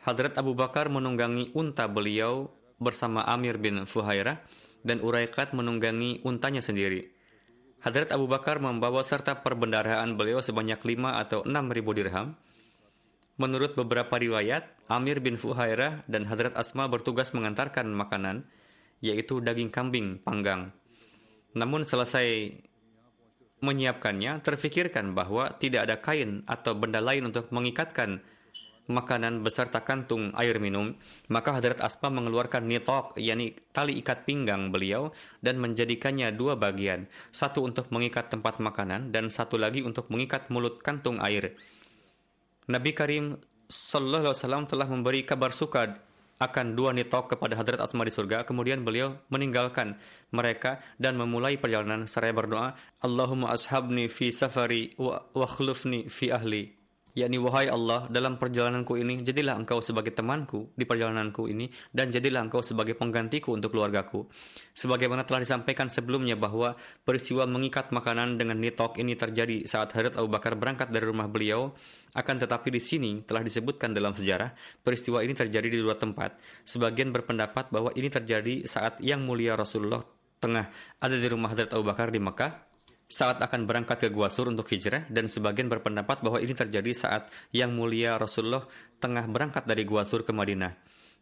[0.05, 4.37] Hadrat Abu Bakar menunggangi unta beliau bersama Amir bin Fuhairah
[4.85, 7.09] dan Uraiqat menunggangi untanya sendiri.
[7.81, 12.37] Hadrat Abu Bakar membawa serta perbendaharaan beliau sebanyak 5 atau 6 ribu dirham.
[13.41, 18.45] Menurut beberapa riwayat, Amir bin Fuhairah dan Hadrat Asma bertugas mengantarkan makanan,
[19.01, 20.77] yaitu daging kambing panggang.
[21.57, 22.61] Namun selesai
[23.65, 28.21] menyiapkannya, terfikirkan bahwa tidak ada kain atau benda lain untuk mengikatkan
[28.87, 30.93] makanan beserta kantung air minum,
[31.33, 37.65] maka Hadrat Asma mengeluarkan nitok, yakni tali ikat pinggang beliau, dan menjadikannya dua bagian, satu
[37.65, 41.57] untuk mengikat tempat makanan, dan satu lagi untuk mengikat mulut kantung air.
[42.69, 45.97] Nabi Karim Sallallahu Alaihi Wasallam telah memberi kabar suka
[46.37, 48.45] akan dua nitok kepada Hadrat Asma di surga.
[48.45, 49.97] Kemudian beliau meninggalkan
[50.35, 56.84] mereka dan memulai perjalanan seraya berdoa, Allahumma ashabni fi safari wa khlufni fi ahli
[57.15, 62.43] yakni wahai Allah dalam perjalananku ini jadilah engkau sebagai temanku di perjalananku ini dan jadilah
[62.43, 64.27] engkau sebagai penggantiku untuk keluargaku.
[64.75, 66.75] Sebagaimana telah disampaikan sebelumnya bahwa
[67.07, 71.73] peristiwa mengikat makanan dengan nitok ini terjadi saat Hadrat Abu Bakar berangkat dari rumah beliau.
[72.15, 74.55] Akan tetapi di sini telah disebutkan dalam sejarah
[74.87, 76.39] peristiwa ini terjadi di dua tempat.
[76.63, 80.03] Sebagian berpendapat bahwa ini terjadi saat yang mulia Rasulullah
[80.39, 80.71] tengah
[81.03, 82.74] ada di rumah Hadrat Abu Bakar di Mekah
[83.05, 87.29] saat akan berangkat ke Gua Sur untuk hijrah dan sebagian berpendapat bahwa ini terjadi saat
[87.53, 88.65] yang mulia Rasulullah
[88.99, 90.73] tengah berangkat dari Gua Sur ke Madinah.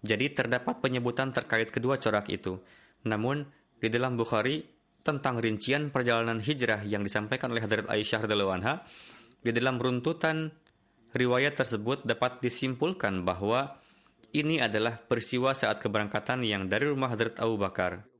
[0.02, 2.58] Jadi terdapat penyebutan terkait kedua corak itu.
[3.06, 3.46] Namun
[3.78, 4.62] di dalam Bukhari
[5.02, 8.86] tentang rincian perjalanan hijrah yang disampaikan oleh Hadrat Aisyah anha,
[9.42, 10.54] di dalam runtutan
[11.14, 13.78] riwayat tersebut dapat disimpulkan bahwa
[14.32, 18.11] ini adalah peristiwa saat keberangkatan yang dari rumah Hadrat Abu Bakar.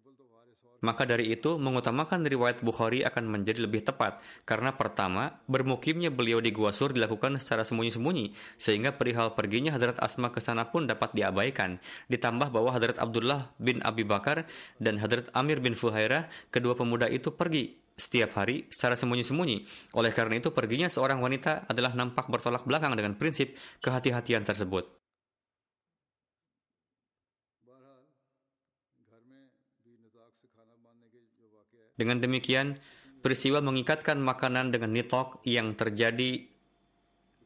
[0.82, 6.50] Maka dari itu, mengutamakan riwayat Bukhari akan menjadi lebih tepat, karena pertama, bermukimnya beliau di
[6.50, 11.78] Gua Sur dilakukan secara sembunyi-sembunyi, sehingga perihal perginya Hadrat Asma ke sana pun dapat diabaikan.
[12.10, 14.42] Ditambah bahwa Hadrat Abdullah bin Abi Bakar
[14.82, 19.62] dan Hadrat Amir bin Fuhairah, kedua pemuda itu pergi setiap hari secara sembunyi-sembunyi.
[19.94, 25.01] Oleh karena itu, perginya seorang wanita adalah nampak bertolak belakang dengan prinsip kehati-hatian tersebut.
[31.96, 32.80] Dengan demikian,
[33.20, 36.48] peristiwa mengikatkan makanan dengan nitok yang terjadi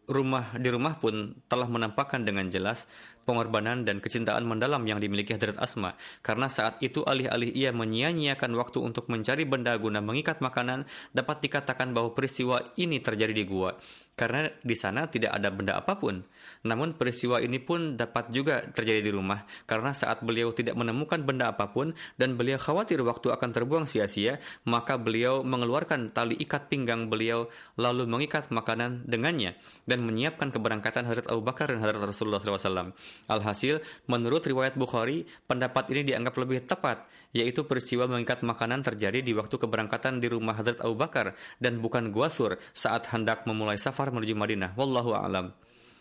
[0.06, 2.86] rumah di rumah pun telah menampakkan dengan jelas
[3.26, 8.78] pengorbanan dan kecintaan mendalam yang dimiliki Hadrat Asma karena saat itu alih-alih ia menyia-nyiakan waktu
[8.80, 13.74] untuk mencari benda guna mengikat makanan dapat dikatakan bahwa peristiwa ini terjadi di gua
[14.16, 16.24] karena di sana tidak ada benda apa pun.
[16.64, 21.52] Namun peristiwa ini pun dapat juga terjadi di rumah karena saat beliau tidak menemukan benda
[21.52, 27.12] apa pun dan beliau khawatir waktu akan terbuang sia-sia, maka beliau mengeluarkan tali ikat pinggang
[27.12, 32.96] beliau lalu mengikat makanan dengannya dan menyiapkan keberangkatan Hadrat Abu Bakar dan Hadrat Rasulullah SAW.
[33.26, 39.32] Alhasil, menurut riwayat Bukhari, pendapat ini dianggap lebih tepat, yaitu peristiwa mengikat makanan terjadi di
[39.32, 44.36] waktu keberangkatan di rumah Hadrat Abu Bakar dan bukan Guasur saat hendak memulai safar menuju
[44.38, 44.76] Madinah.
[44.78, 45.56] Wallahu a'lam.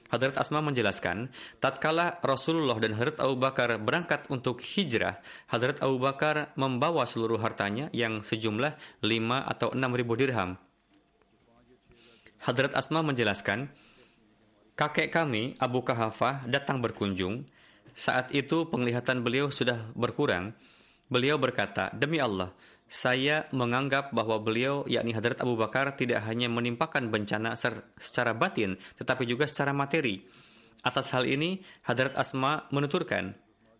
[0.06, 5.18] Hadrat Asma menjelaskan, tatkala Rasulullah dan Hadrat Abu Bakar berangkat untuk hijrah,
[5.50, 9.10] Hadrat Abu Bakar membawa seluruh hartanya yang sejumlah 5
[9.50, 10.62] atau 6 ribu dirham.
[12.46, 13.74] Hadrat Asma menjelaskan,
[14.76, 17.48] kakek kami Abu Kahafah datang berkunjung.
[17.96, 20.52] Saat itu penglihatan beliau sudah berkurang.
[21.08, 22.52] Beliau berkata, demi Allah,
[22.86, 27.56] saya menganggap bahwa beliau, yakni Hadrat Abu Bakar, tidak hanya menimpakan bencana
[27.98, 30.22] secara batin, tetapi juga secara materi.
[30.84, 33.34] Atas hal ini, Hadrat Asma menuturkan,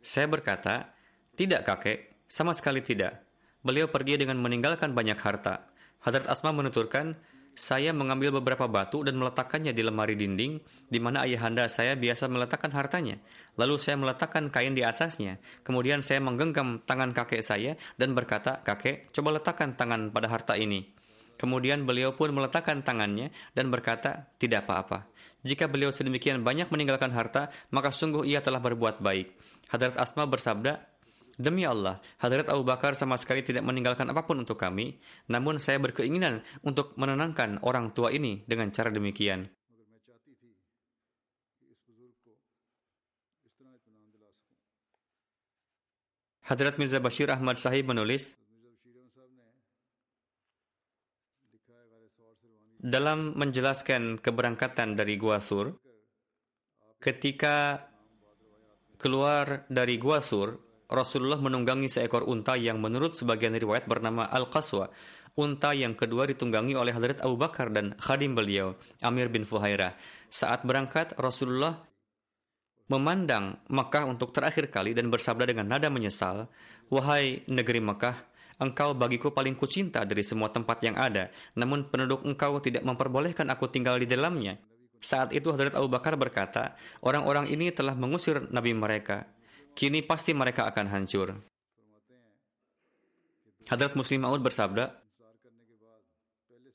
[0.06, 0.96] saya berkata,
[1.36, 3.26] tidak kakek, sama sekali tidak.
[3.66, 5.66] Beliau pergi dengan meninggalkan banyak harta.
[6.06, 7.18] Hadrat Asma menuturkan,
[7.56, 10.60] saya mengambil beberapa batu dan meletakkannya di lemari dinding
[10.92, 13.18] di mana ayahanda saya biasa meletakkan hartanya.
[13.56, 15.40] Lalu saya meletakkan kain di atasnya.
[15.64, 20.92] Kemudian saya menggenggam tangan kakek saya dan berkata, "Kakek, coba letakkan tangan pada harta ini."
[21.36, 25.08] Kemudian beliau pun meletakkan tangannya dan berkata, "Tidak apa-apa.
[25.44, 29.36] Jika beliau sedemikian banyak meninggalkan harta, maka sungguh ia telah berbuat baik."
[29.68, 30.95] Hadrat Asma bersabda,
[31.36, 34.96] Demi Allah, Hadrat Abu Bakar sama sekali tidak meninggalkan apa pun untuk kami,
[35.28, 39.52] namun saya berkeinginan untuk menenangkan orang tua ini dengan cara demikian.
[46.46, 48.38] Hadrat Mirza Bashir Ahmad Sahib menulis,
[52.80, 55.82] dalam menjelaskan keberangkatan dari Gua Sur,
[57.02, 57.90] ketika
[59.02, 64.90] keluar dari Gua Sur, Rasulullah menunggangi seekor unta yang menurut sebagian riwayat bernama Al-Qaswa.
[65.36, 69.98] Unta yang kedua ditunggangi oleh Hadrat Abu Bakar dan khadim beliau, Amir bin Fuhairah.
[70.32, 71.84] Saat berangkat, Rasulullah
[72.88, 76.48] memandang Makkah untuk terakhir kali dan bersabda dengan nada menyesal,
[76.88, 78.16] Wahai negeri Makkah,
[78.62, 83.68] engkau bagiku paling kucinta dari semua tempat yang ada, namun penduduk engkau tidak memperbolehkan aku
[83.68, 84.56] tinggal di dalamnya.
[85.04, 89.35] Saat itu Hadrat Abu Bakar berkata, orang-orang ini telah mengusir Nabi mereka
[89.76, 91.36] kini pasti mereka akan hancur.
[93.68, 94.94] Hadrat Muslim Maud bersabda,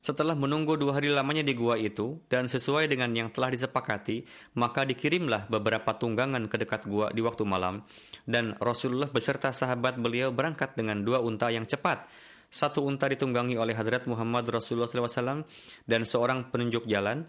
[0.00, 4.24] setelah menunggu dua hari lamanya di gua itu, dan sesuai dengan yang telah disepakati,
[4.56, 7.84] maka dikirimlah beberapa tunggangan ke dekat gua di waktu malam,
[8.24, 12.08] dan Rasulullah beserta sahabat beliau berangkat dengan dua unta yang cepat.
[12.50, 15.46] Satu unta ditunggangi oleh Hadrat Muhammad Rasulullah SAW
[15.86, 17.28] dan seorang penunjuk jalan,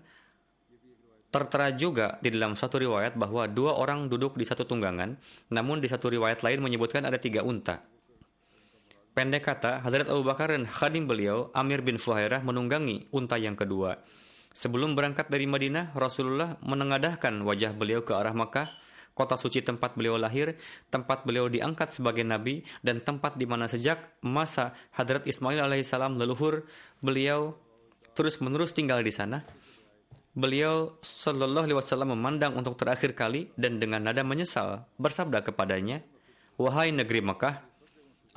[1.31, 5.15] Tertera juga di dalam satu riwayat bahwa dua orang duduk di satu tunggangan,
[5.47, 7.79] namun di satu riwayat lain menyebutkan ada tiga unta.
[9.15, 14.03] Pendek kata, Hadrat Abu Bakar dan khadim beliau, Amir bin Fuhairah menunggangi unta yang kedua.
[14.51, 18.67] Sebelum berangkat dari Madinah, Rasulullah menengadahkan wajah beliau ke arah Makkah,
[19.15, 20.59] kota suci tempat beliau lahir,
[20.91, 26.67] tempat beliau diangkat sebagai nabi, dan tempat di mana sejak masa Hadrat Ismail alaihissalam leluhur,
[26.99, 27.55] beliau
[28.19, 29.47] terus-menerus tinggal di sana
[30.31, 35.99] Beliau Shallallahu Alaihi Wasallam memandang untuk terakhir kali dan dengan nada menyesal bersabda kepadanya,
[36.55, 37.59] wahai negeri Mekah,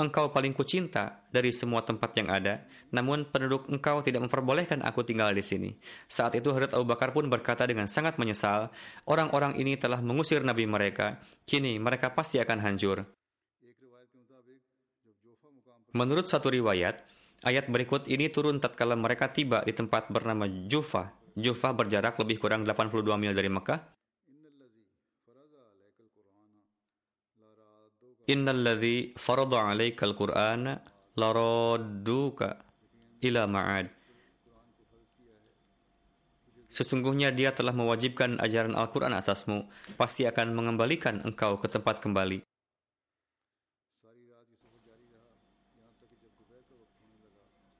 [0.02, 5.30] engkau paling kucinta dari semua tempat yang ada, namun penduduk engkau tidak memperbolehkan aku tinggal
[5.30, 5.70] di sini.
[6.10, 8.74] Saat itu Hadrat Abu Bakar pun berkata dengan sangat menyesal,
[9.06, 13.06] orang-orang ini telah mengusir Nabi mereka, kini mereka pasti akan hancur.
[15.94, 17.06] Menurut satu riwayat,
[17.46, 22.62] ayat berikut ini turun tatkala mereka tiba di tempat bernama Jufa Jufah berjarak lebih kurang
[22.62, 23.80] 82 mil dari Mekah.
[28.24, 30.80] Innalladzi farada 'alaikal Qur'ana
[31.18, 32.56] laradduka
[33.20, 33.92] ila ma'ad.
[36.72, 42.42] Sesungguhnya dia telah mewajibkan ajaran Al-Quran atasmu, pasti akan mengembalikan engkau ke tempat kembali.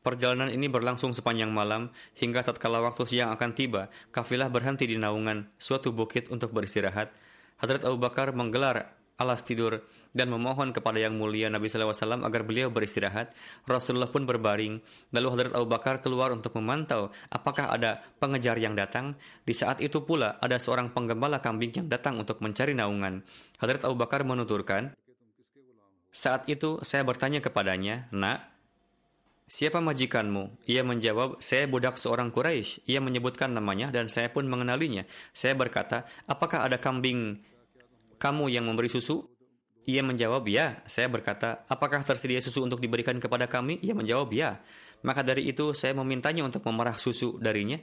[0.05, 1.89] Perjalanan ini berlangsung sepanjang malam
[2.21, 7.09] hingga tatkala waktu siang akan tiba, kafilah berhenti di naungan suatu bukit untuk beristirahat.
[7.57, 9.81] Hadrat Abu Bakar menggelar alas tidur
[10.13, 13.33] dan memohon kepada yang mulia Nabi SAW agar beliau beristirahat.
[13.65, 14.77] Rasulullah pun berbaring.
[15.17, 19.17] Lalu Hadrat Abu Bakar keluar untuk memantau apakah ada pengejar yang datang.
[19.41, 23.25] Di saat itu pula ada seorang penggembala kambing yang datang untuk mencari naungan.
[23.57, 24.93] Hadrat Abu Bakar menuturkan,
[26.15, 28.54] saat itu saya bertanya kepadanya, Nak,
[29.45, 30.65] Siapa majikanmu?
[30.65, 32.89] Ia menjawab, saya budak seorang Quraisy.
[32.89, 35.05] Ia menyebutkan namanya dan saya pun mengenalinya.
[35.37, 37.45] Saya berkata, apakah ada kambing
[38.17, 39.29] kamu yang memberi susu?
[39.85, 40.81] Ia menjawab, ya.
[40.89, 43.85] Saya berkata, apakah tersedia susu untuk diberikan kepada kami?
[43.85, 44.65] Ia menjawab, ya.
[45.05, 47.77] Maka dari itu saya memintanya untuk memerah susu darinya.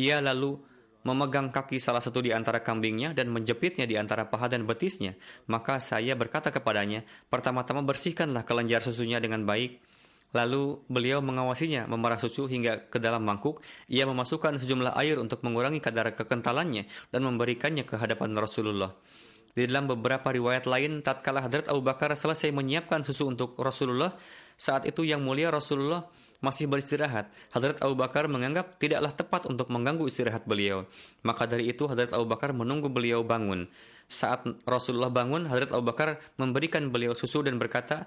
[0.00, 0.56] Ia lalu
[1.04, 5.12] memegang kaki salah satu di antara kambingnya dan menjepitnya di antara paha dan betisnya.
[5.52, 9.78] Maka saya berkata kepadanya, pertama-tama bersihkanlah kelenjar susunya dengan baik,
[10.34, 13.62] Lalu beliau mengawasinya memerah susu hingga ke dalam mangkuk.
[13.86, 18.90] Ia memasukkan sejumlah air untuk mengurangi kadar kekentalannya dan memberikannya ke hadapan Rasulullah.
[19.56, 24.12] Di dalam beberapa riwayat lain, tatkala Hadrat Abu Bakar selesai menyiapkan susu untuk Rasulullah,
[24.60, 26.04] saat itu yang mulia Rasulullah
[26.44, 27.32] masih beristirahat.
[27.56, 30.84] Hadrat Abu Bakar menganggap tidaklah tepat untuk mengganggu istirahat beliau.
[31.24, 33.64] Maka dari itu Hadrat Abu Bakar menunggu beliau bangun.
[34.12, 38.04] Saat Rasulullah bangun, Hadrat Abu Bakar memberikan beliau susu dan berkata,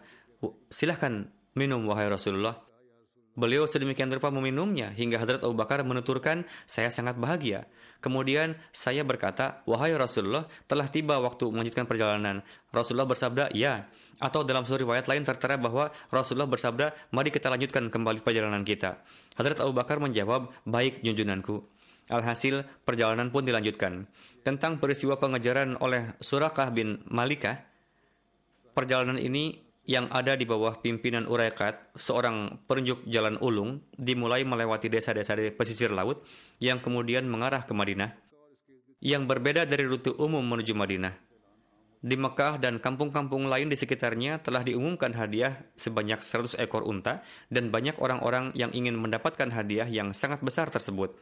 [0.70, 2.56] silahkan minum wahai Rasulullah.
[3.40, 7.68] Beliau sedemikian rupa meminumnya hingga Hadrat Abu Bakar menuturkan, saya sangat bahagia.
[8.04, 12.44] Kemudian saya berkata, wahai Rasulullah, telah tiba waktu melanjutkan perjalanan.
[12.72, 13.88] Rasulullah bersabda, ya.
[14.20, 19.04] Atau dalam suri riwayat lain tertera bahwa Rasulullah bersabda, mari kita lanjutkan kembali perjalanan kita.
[19.40, 21.64] Hadrat Abu Bakar menjawab, baik junjunanku.
[22.12, 24.04] Alhasil, perjalanan pun dilanjutkan.
[24.44, 27.64] Tentang peristiwa pengejaran oleh Surakah bin Malikah,
[28.76, 35.34] perjalanan ini yang ada di bawah pimpinan Uraikat, seorang penunjuk jalan ulung, dimulai melewati desa-desa
[35.34, 36.22] di pesisir laut
[36.62, 38.14] yang kemudian mengarah ke Madinah,
[39.02, 41.18] yang berbeda dari rute umum menuju Madinah.
[42.00, 47.74] Di Mekah dan kampung-kampung lain di sekitarnya telah diumumkan hadiah sebanyak 100 ekor unta dan
[47.74, 51.18] banyak orang-orang yang ingin mendapatkan hadiah yang sangat besar tersebut.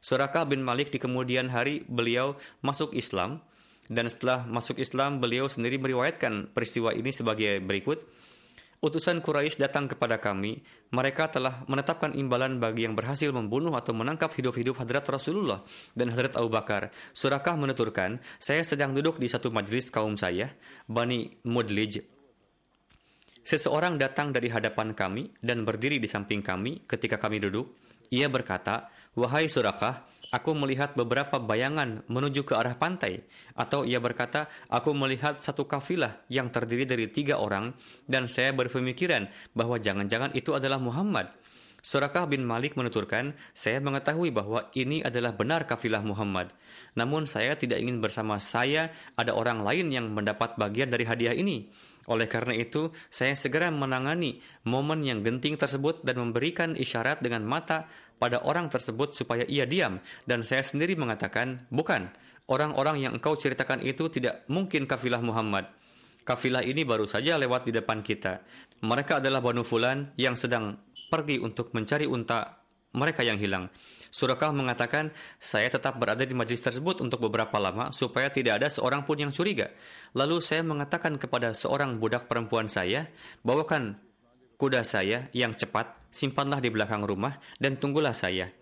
[0.00, 3.44] Surakah bin Malik di kemudian hari beliau masuk Islam
[3.90, 8.02] dan setelah masuk Islam beliau sendiri meriwayatkan peristiwa ini sebagai berikut.
[8.82, 10.58] Utusan Quraisy datang kepada kami.
[10.90, 15.62] Mereka telah menetapkan imbalan bagi yang berhasil membunuh atau menangkap hidup-hidup Hadrat Rasulullah
[15.94, 16.90] dan Hadrat Abu Bakar.
[17.14, 20.50] Surakah menuturkan, saya sedang duduk di satu majlis kaum saya,
[20.90, 22.02] Bani Mudlij.
[23.46, 27.78] Seseorang datang dari hadapan kami dan berdiri di samping kami ketika kami duduk.
[28.10, 33.20] Ia berkata, Wahai Surakah, Aku melihat beberapa bayangan menuju ke arah pantai.
[33.52, 37.76] Atau ia berkata, aku melihat satu kafilah yang terdiri dari tiga orang
[38.08, 41.28] dan saya berpemikiran bahwa jangan-jangan itu adalah Muhammad.
[41.82, 46.54] Surakah bin Malik menuturkan, saya mengetahui bahwa ini adalah benar kafilah Muhammad.
[46.94, 51.68] Namun saya tidak ingin bersama saya ada orang lain yang mendapat bagian dari hadiah ini.
[52.06, 57.90] Oleh karena itu, saya segera menangani momen yang genting tersebut dan memberikan isyarat dengan mata
[58.22, 59.98] pada orang tersebut supaya ia diam
[60.30, 62.06] dan saya sendiri mengatakan, bukan,
[62.46, 65.66] orang-orang yang engkau ceritakan itu tidak mungkin kafilah Muhammad.
[66.22, 68.46] Kafilah ini baru saja lewat di depan kita.
[68.78, 70.78] Mereka adalah Banu Fulan yang sedang
[71.10, 72.62] pergi untuk mencari unta
[72.94, 73.66] mereka yang hilang.
[74.12, 75.10] Surakah mengatakan,
[75.42, 79.34] saya tetap berada di majlis tersebut untuk beberapa lama supaya tidak ada seorang pun yang
[79.34, 79.72] curiga.
[80.14, 83.08] Lalu saya mengatakan kepada seorang budak perempuan saya,
[83.42, 83.98] bawakan
[84.60, 88.52] kuda saya yang cepat, simpanlah di belakang rumah, dan tunggulah saya.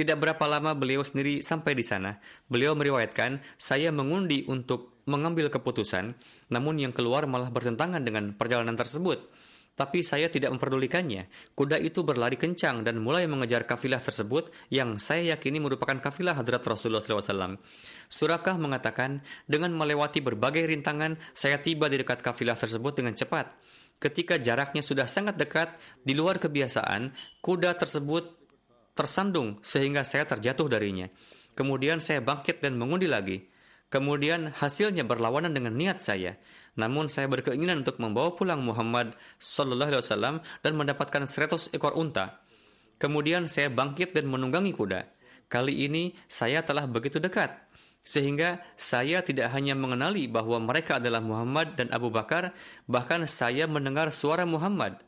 [0.00, 2.16] Tidak berapa lama beliau sendiri sampai di sana.
[2.48, 6.16] Beliau meriwayatkan, saya mengundi untuk mengambil keputusan,
[6.48, 9.28] namun yang keluar malah bertentangan dengan perjalanan tersebut.
[9.76, 11.28] Tapi saya tidak memperdulikannya.
[11.56, 16.60] Kuda itu berlari kencang dan mulai mengejar kafilah tersebut yang saya yakini merupakan kafilah hadrat
[16.64, 17.56] Rasulullah SAW.
[18.08, 23.69] Surakah mengatakan, dengan melewati berbagai rintangan, saya tiba di dekat kafilah tersebut dengan cepat
[24.00, 27.12] ketika jaraknya sudah sangat dekat, di luar kebiasaan,
[27.44, 28.40] kuda tersebut
[28.96, 31.06] tersandung sehingga saya terjatuh darinya.
[31.54, 33.46] Kemudian saya bangkit dan mengundi lagi.
[33.90, 36.38] Kemudian hasilnya berlawanan dengan niat saya.
[36.78, 42.40] Namun saya berkeinginan untuk membawa pulang Muhammad Sallallahu Alaihi Wasallam dan mendapatkan 100 ekor unta.
[43.02, 45.10] Kemudian saya bangkit dan menunggangi kuda.
[45.50, 47.69] Kali ini saya telah begitu dekat
[48.10, 52.50] sehingga saya tidak hanya mengenali bahwa mereka adalah Muhammad dan Abu Bakar,
[52.90, 54.98] bahkan saya mendengar suara Muhammad.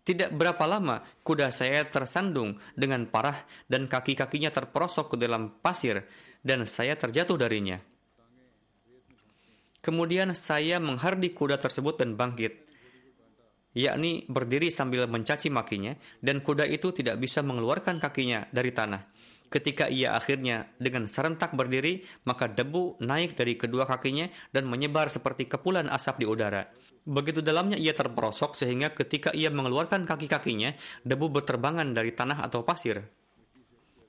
[0.00, 3.36] Tidak berapa lama, kuda saya tersandung dengan parah
[3.68, 6.08] dan kaki-kakinya terperosok ke dalam pasir
[6.40, 7.76] dan saya terjatuh darinya.
[9.84, 12.56] Kemudian saya menghardi kuda tersebut dan bangkit,
[13.76, 15.92] yakni berdiri sambil mencaci makinya,
[16.24, 19.19] dan kuda itu tidak bisa mengeluarkan kakinya dari tanah.
[19.50, 25.50] Ketika ia akhirnya dengan serentak berdiri, maka debu naik dari kedua kakinya dan menyebar seperti
[25.50, 26.70] kepulan asap di udara.
[27.02, 33.19] Begitu dalamnya ia terperosok sehingga ketika ia mengeluarkan kaki-kakinya, debu berterbangan dari tanah atau pasir.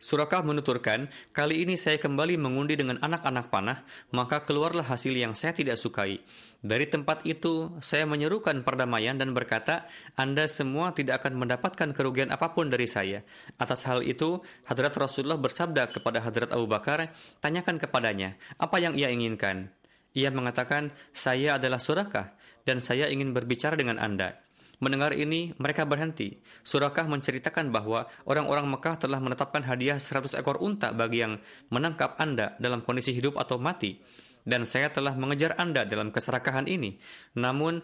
[0.02, 5.54] Surakah menuturkan, kali ini saya kembali mengundi dengan anak-anak panah, maka keluarlah hasil yang saya
[5.54, 6.18] tidak sukai.
[6.66, 9.86] Dari tempat itu, saya menyerukan perdamaian dan berkata,
[10.18, 13.22] Anda semua tidak akan mendapatkan kerugian apa pun dari saya.
[13.62, 19.14] Atas hal itu, Hadrat Rasulullah bersabda kepada Hadrat Abu Bakar, tanyakan kepadanya, apa yang ia
[19.14, 19.70] inginkan?
[20.18, 22.34] Ia mengatakan, saya adalah Surakah,
[22.66, 24.42] dan saya ingin berbicara dengan Anda.
[24.82, 26.42] Mendengar ini, mereka berhenti.
[26.66, 31.38] Surakah menceritakan bahwa orang-orang Mekah telah menetapkan hadiah 100 ekor unta bagi yang
[31.70, 34.02] menangkap Anda dalam kondisi hidup atau mati.
[34.42, 36.98] Dan saya telah mengejar Anda dalam keserakahan ini.
[37.38, 37.78] Namun,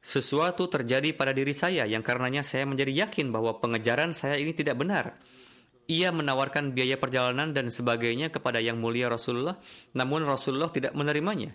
[0.00, 4.80] sesuatu terjadi pada diri saya yang karenanya saya menjadi yakin bahwa pengejaran saya ini tidak
[4.80, 5.20] benar.
[5.84, 9.60] Ia menawarkan biaya perjalanan dan sebagainya kepada yang mulia Rasulullah,
[9.92, 11.52] namun Rasulullah tidak menerimanya.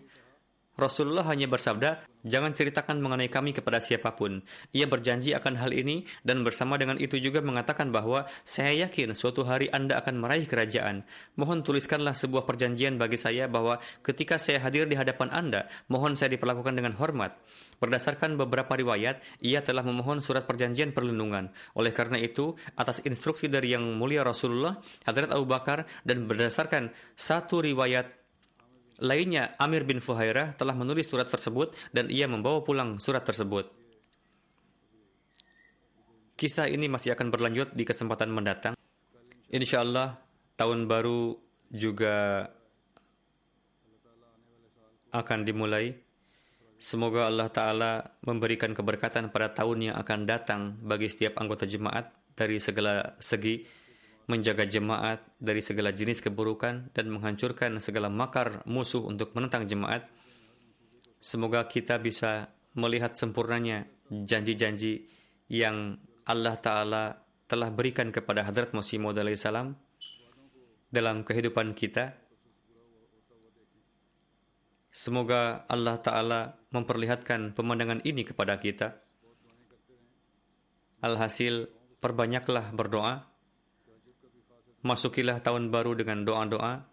[0.77, 4.43] Rasulullah hanya bersabda, Jangan ceritakan mengenai kami kepada siapa pun.
[4.75, 9.47] Ia berjanji akan hal ini dan bersama dengan itu juga mengatakan bahwa saya yakin suatu
[9.47, 11.07] hari Anda akan meraih kerajaan.
[11.39, 16.35] Mohon tuliskanlah sebuah perjanjian bagi saya bahwa ketika saya hadir di hadapan Anda, mohon saya
[16.35, 17.39] diperlakukan dengan hormat.
[17.77, 21.53] Berdasarkan beberapa riwayat, ia telah memohon surat perjanjian perlindungan.
[21.77, 27.61] Oleh karena itu, atas instruksi dari Yang Mulia Rasulullah, Hadrat Abu Bakar, dan berdasarkan satu
[27.61, 28.16] riwayat
[28.97, 33.69] Lainnya, Amir bin Fuhairah telah menulis surat tersebut dan ia membawa pulang surat tersebut.
[36.37, 38.73] Kisah ini masih akan berlanjut di kesempatan mendatang.
[39.53, 40.17] Insya Allah,
[40.57, 41.37] tahun baru
[41.69, 42.49] juga
[45.13, 45.97] akan dimulai.
[46.77, 52.61] Semoga Allah Ta'ala memberikan keberkatan pada tahun yang akan datang bagi setiap anggota jemaat dari
[52.61, 53.65] segala segi
[54.27, 60.03] menjaga jemaat dari segala jenis keburukan dan menghancurkan segala makar musuh untuk menentang jemaat.
[61.23, 65.07] Semoga kita bisa melihat sempurnanya janji-janji
[65.47, 65.95] yang
[66.27, 69.79] Allah Ta'ala telah berikan kepada Hadrat Masih Maud salam
[70.91, 72.11] dalam kehidupan kita.
[74.91, 76.41] Semoga Allah Ta'ala
[76.75, 78.99] memperlihatkan pemandangan ini kepada kita.
[80.99, 81.71] Alhasil,
[82.03, 83.36] perbanyaklah berdoa
[84.87, 86.87] Masukilah tahun baru dengan doa-doa.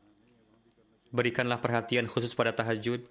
[1.15, 3.07] Berikanlah perhatian khusus pada tahajud.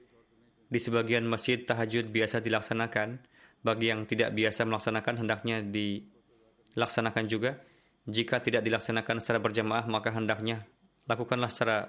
[0.68, 3.24] Di sebagian masjid tahajud biasa dilaksanakan.
[3.64, 7.56] Bagi yang tidak biasa melaksanakan hendaknya dilaksanakan juga.
[8.04, 10.68] Jika tidak dilaksanakan secara berjamaah maka hendaknya
[11.08, 11.88] lakukanlah secara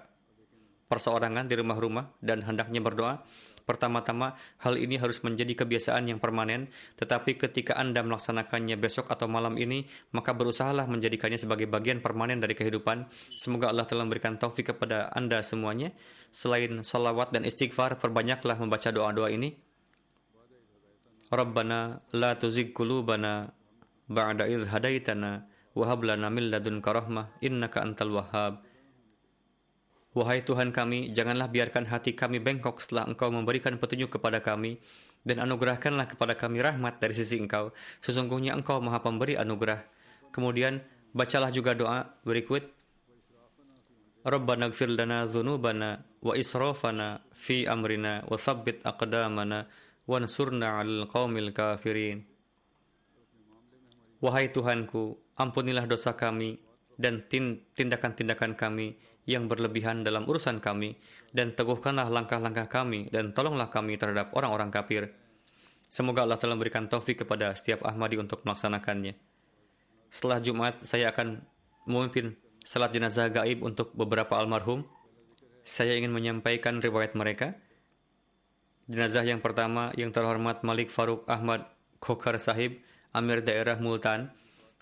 [0.87, 3.19] perseorangan di rumah-rumah dan hendaknya berdoa
[3.65, 6.69] Pertama-tama, hal ini harus menjadi kebiasaan yang permanen,
[7.01, 12.53] tetapi ketika Anda melaksanakannya besok atau malam ini, maka berusahalah menjadikannya sebagai bagian permanen dari
[12.53, 13.09] kehidupan.
[13.41, 15.97] Semoga Allah telah memberikan taufik kepada Anda semuanya.
[16.29, 19.57] Selain salawat dan istighfar, perbanyaklah membaca doa-doa ini.
[21.33, 23.49] Rabbana la tuzigh qulubana
[24.13, 28.64] ba'da idh hadaitana wa hab lana min ladunka rahmah innaka antal wahhab.
[30.15, 34.79] Wahai Tuhan kami, janganlah biarkan hati kami bengkok setelah Engkau memberikan petunjuk kepada kami,
[35.27, 37.75] dan anugerahkanlah kepada kami rahmat dari sisi Engkau.
[37.99, 39.83] Sesungguhnya Engkau maha pemberi anugerah.
[40.31, 40.79] Kemudian,
[41.11, 42.63] bacalah juga doa berikut.
[44.23, 45.27] Rabbana gfir lana
[46.25, 49.67] wa israfana fi amrina wa thabbit aqdamana
[50.09, 52.23] al qawmil kafirin.
[54.23, 56.57] Wahai Tuhanku, ampunilah dosa kami
[56.97, 60.97] dan tindakan-tindakan kami yang berlebihan dalam urusan kami,
[61.33, 65.13] dan teguhkanlah langkah-langkah kami, dan tolonglah kami terhadap orang-orang kafir.
[65.89, 69.15] Semoga Allah telah memberikan taufik kepada setiap Ahmadi untuk melaksanakannya.
[70.11, 71.43] Setelah Jumat, saya akan
[71.87, 74.85] memimpin salat jenazah gaib untuk beberapa almarhum.
[75.65, 77.57] Saya ingin menyampaikan riwayat mereka.
[78.85, 81.65] Jenazah yang pertama yang terhormat Malik Faruk Ahmad
[82.05, 82.85] Khokar Sahib,
[83.17, 84.29] Amir Daerah Multan,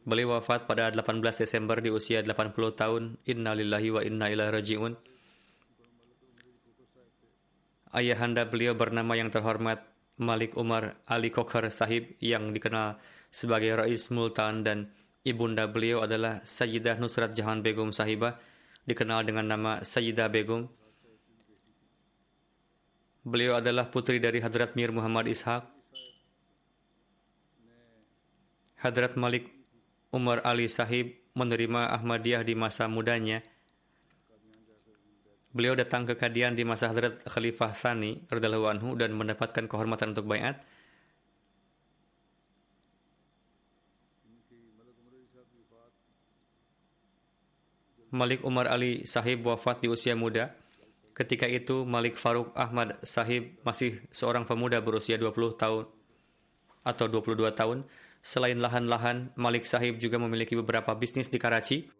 [0.02, 3.02] Beliau wafat pada 18 Desember di usia 80 tahun.
[3.22, 4.92] Innalillahi wa inna ilaihi raji'un.
[7.94, 9.84] Ayahanda beliau bernama yang terhormat
[10.18, 12.98] Malik Umar Ali Kokhar Sahib yang dikenal
[13.30, 14.90] sebagai Rais Multan dan
[15.22, 18.42] ibunda beliau adalah Sayyidah Nusrat Jahan Begum Sahibah
[18.90, 20.66] dikenal dengan nama Sayyidah Begum.
[23.22, 25.62] Beliau adalah putri dari Hadrat Mir Muhammad Ishaq.
[28.82, 29.61] Hadrat Malik
[30.12, 33.40] Umar Ali Sahib menerima Ahmadiyah di masa mudanya.
[35.56, 40.28] Beliau datang ke Kadian di masa Hadrat Khalifah Sani radhiyallahu anhu dan mendapatkan kehormatan untuk
[40.28, 40.60] bayat.
[48.12, 50.52] Malik Umar Ali Sahib wafat di usia muda.
[51.16, 55.88] Ketika itu Malik Faruk Ahmad Sahib masih seorang pemuda berusia 20 tahun
[56.84, 57.88] atau 22 tahun
[58.22, 61.90] Selain lahan-lahan, Malik Sahib juga memiliki beberapa bisnis di Karachi.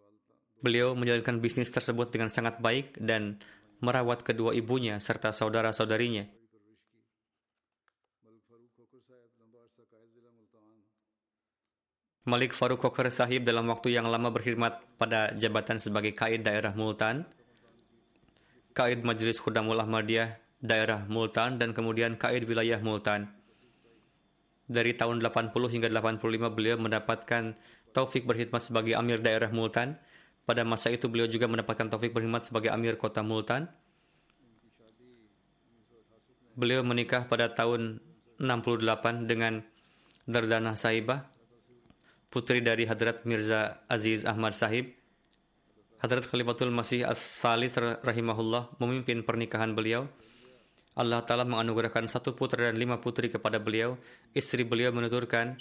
[0.63, 3.43] Beliau menjalankan bisnis tersebut dengan sangat baik dan
[3.83, 6.31] merawat kedua ibunya serta saudara-saudarinya.
[12.23, 17.27] Malik Faruk Kokar Sahib dalam waktu yang lama berkhidmat pada jabatan sebagai Kaid Daerah Multan,
[18.79, 23.42] Kaid Majelis Khudamul Ahmadiyah Daerah Multan, dan kemudian Kaid Wilayah Multan
[24.73, 27.55] dari tahun 80 hingga 85 beliau mendapatkan
[27.93, 30.01] taufik berkhidmat sebagai Amir daerah Multan.
[30.43, 33.69] Pada masa itu beliau juga mendapatkan taufik berkhidmat sebagai Amir kota Multan.
[36.57, 38.01] Beliau menikah pada tahun
[38.41, 39.65] 68 dengan
[40.27, 41.31] Dardana Sahibah,
[42.29, 44.93] putri dari Hadrat Mirza Aziz Ahmad Sahib.
[46.03, 50.11] Hadrat Khalifatul Masih As-Salis rahimahullah memimpin pernikahan beliau.
[50.93, 53.97] Allah Ta'ala menganugerahkan satu putra dan lima putri kepada beliau.
[54.37, 55.57] Istri beliau menuturkan,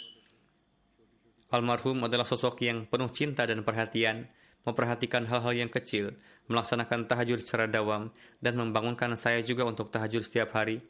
[1.52, 4.28] Almarhum adalah sosok yang penuh cinta dan perhatian,
[4.68, 6.16] memperhatikan hal-hal yang kecil,
[6.48, 8.12] melaksanakan tahajud secara dawam,
[8.44, 10.84] dan membangunkan saya juga untuk tahajud setiap hari.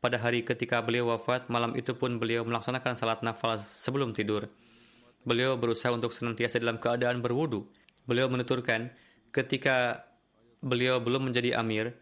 [0.00, 4.48] Pada hari ketika beliau wafat, malam itu pun beliau melaksanakan salat nafal sebelum tidur.
[5.24, 7.68] Beliau berusaha untuk senantiasa dalam keadaan berwudu.
[8.04, 8.92] Beliau menuturkan,
[9.32, 10.04] ketika
[10.60, 11.96] beliau belum menjadi amir,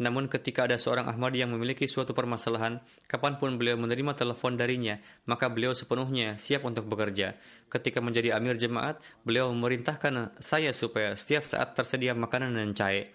[0.00, 4.96] namun ketika ada seorang Ahmadi yang memiliki suatu permasalahan, kapan pun beliau menerima telepon darinya,
[5.28, 7.36] maka beliau sepenuhnya siap untuk bekerja.
[7.68, 8.96] Ketika menjadi amir jemaat,
[9.28, 13.12] beliau memerintahkan saya supaya setiap saat tersedia makanan dan cahaya.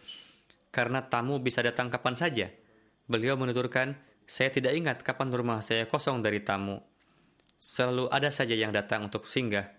[0.70, 2.54] Karena tamu bisa datang kapan saja.
[3.10, 3.98] Beliau menuturkan,
[4.30, 6.78] saya tidak ingat kapan rumah saya kosong dari tamu.
[7.58, 9.74] Selalu ada saja yang datang untuk singgah.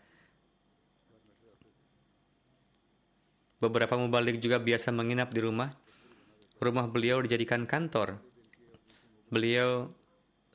[3.63, 5.86] Beberapa mubalik juga biasa menginap di rumah
[6.61, 8.21] rumah beliau dijadikan kantor.
[9.29, 9.93] Beliau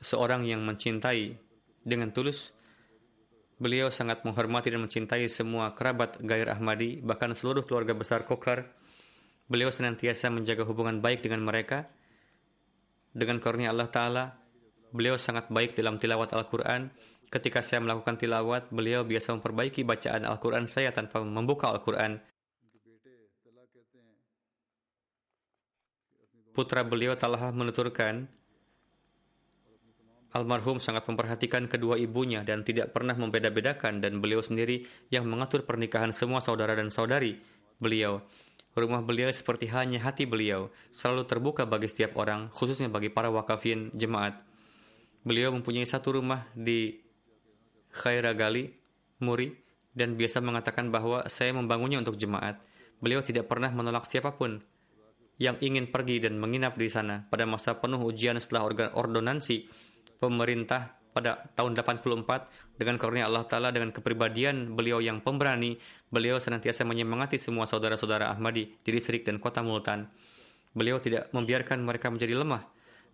[0.02, 1.38] seorang yang mencintai
[1.86, 2.50] dengan tulus.
[3.62, 8.74] Beliau sangat menghormati dan mencintai semua kerabat Gair Ahmadi, bahkan seluruh keluarga besar Kokar.
[9.46, 11.86] Beliau senantiasa menjaga hubungan baik dengan mereka.
[13.14, 14.24] Dengan karunia Allah Ta'ala,
[14.90, 16.90] beliau sangat baik dalam tilawat Al-Quran.
[17.30, 22.18] Ketika saya melakukan tilawat, beliau biasa memperbaiki bacaan Al-Quran saya tanpa membuka Al-Quran.
[26.52, 28.28] Putra beliau telah menuturkan,
[30.32, 34.80] Almarhum sangat memperhatikan kedua ibunya dan tidak pernah membeda-bedakan dan beliau sendiri
[35.12, 37.36] yang mengatur pernikahan semua saudara dan saudari
[37.76, 38.24] beliau.
[38.72, 43.92] Rumah beliau seperti hanya hati beliau, selalu terbuka bagi setiap orang, khususnya bagi para wakafin
[43.92, 44.40] jemaat.
[45.28, 46.96] Beliau mempunyai satu rumah di
[47.92, 48.72] Khairagali,
[49.20, 49.52] Muri,
[49.92, 52.64] dan biasa mengatakan bahwa saya membangunnya untuk jemaat.
[53.04, 54.64] Beliau tidak pernah menolak siapa pun
[55.40, 59.68] yang ingin pergi dan menginap di sana pada masa penuh ujian setelah ordonansi
[60.20, 65.76] pemerintah pada tahun 84 dengan karunia Allah Ta'ala dengan kepribadian beliau yang pemberani
[66.08, 70.08] beliau senantiasa menyemangati semua saudara-saudara Ahmadi di distrik dan kota Multan.
[70.72, 72.64] Beliau tidak membiarkan mereka menjadi lemah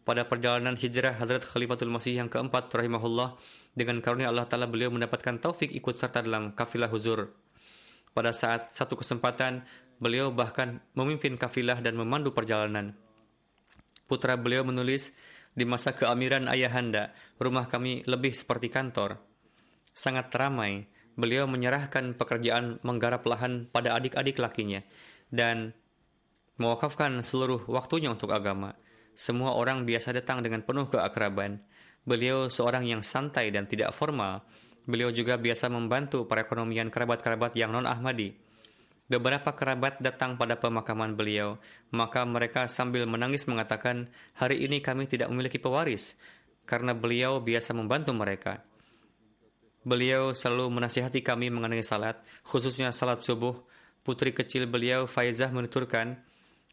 [0.07, 3.37] pada perjalanan hijrah Hadrat Khalifatul Masih yang keempat rahimahullah.
[3.75, 7.35] Dengan karunia Allah Ta'ala beliau mendapatkan taufik ikut serta dalam kafilah huzur.
[8.15, 9.63] Pada saat satu kesempatan
[9.99, 12.95] Beliau bahkan memimpin kafilah dan memandu perjalanan.
[14.07, 15.11] Putra beliau menulis,
[15.59, 17.11] di masa keamiran ayahanda,
[17.43, 19.19] rumah kami lebih seperti kantor.
[19.91, 20.87] Sangat ramai,
[21.19, 24.87] beliau menyerahkan pekerjaan menggarap lahan pada adik-adik lakinya
[25.35, 25.75] dan
[26.63, 28.79] mewakafkan seluruh waktunya untuk agama.
[29.19, 31.59] Semua orang biasa datang dengan penuh keakraban.
[32.07, 34.47] Beliau seorang yang santai dan tidak formal.
[34.87, 38.48] Beliau juga biasa membantu perekonomian kerabat-kerabat yang non-Ahmadi.
[39.09, 41.57] Beberapa kerabat datang pada pemakaman beliau,
[41.89, 46.13] maka mereka sambil menangis mengatakan, "Hari ini kami tidak memiliki pewaris
[46.69, 48.61] karena beliau biasa membantu mereka."
[49.81, 53.57] Beliau selalu menasihati kami mengenai salat, khususnya salat subuh.
[54.05, 56.21] Putri kecil beliau, Faizah, menuturkan,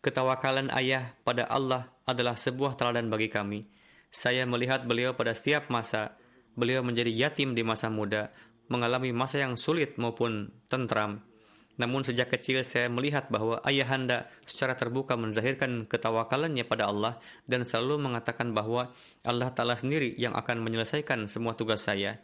[0.03, 3.63] "Ketawakalan ayah pada Allah adalah sebuah teladan bagi kami.
[4.11, 6.19] Saya melihat beliau pada setiap masa.
[6.59, 8.35] Beliau menjadi yatim di masa muda,
[8.67, 11.34] mengalami masa yang sulit maupun tentram."
[11.75, 17.19] Namun sejak kecil saya melihat bahwa ayahanda secara terbuka menzahirkan ketawakalannya pada Allah
[17.51, 18.95] dan selalu mengatakan bahwa
[19.27, 22.23] Allah Ta'ala sendiri yang akan menyelesaikan semua tugas saya.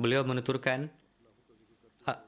[0.00, 0.88] Beliau menuturkan,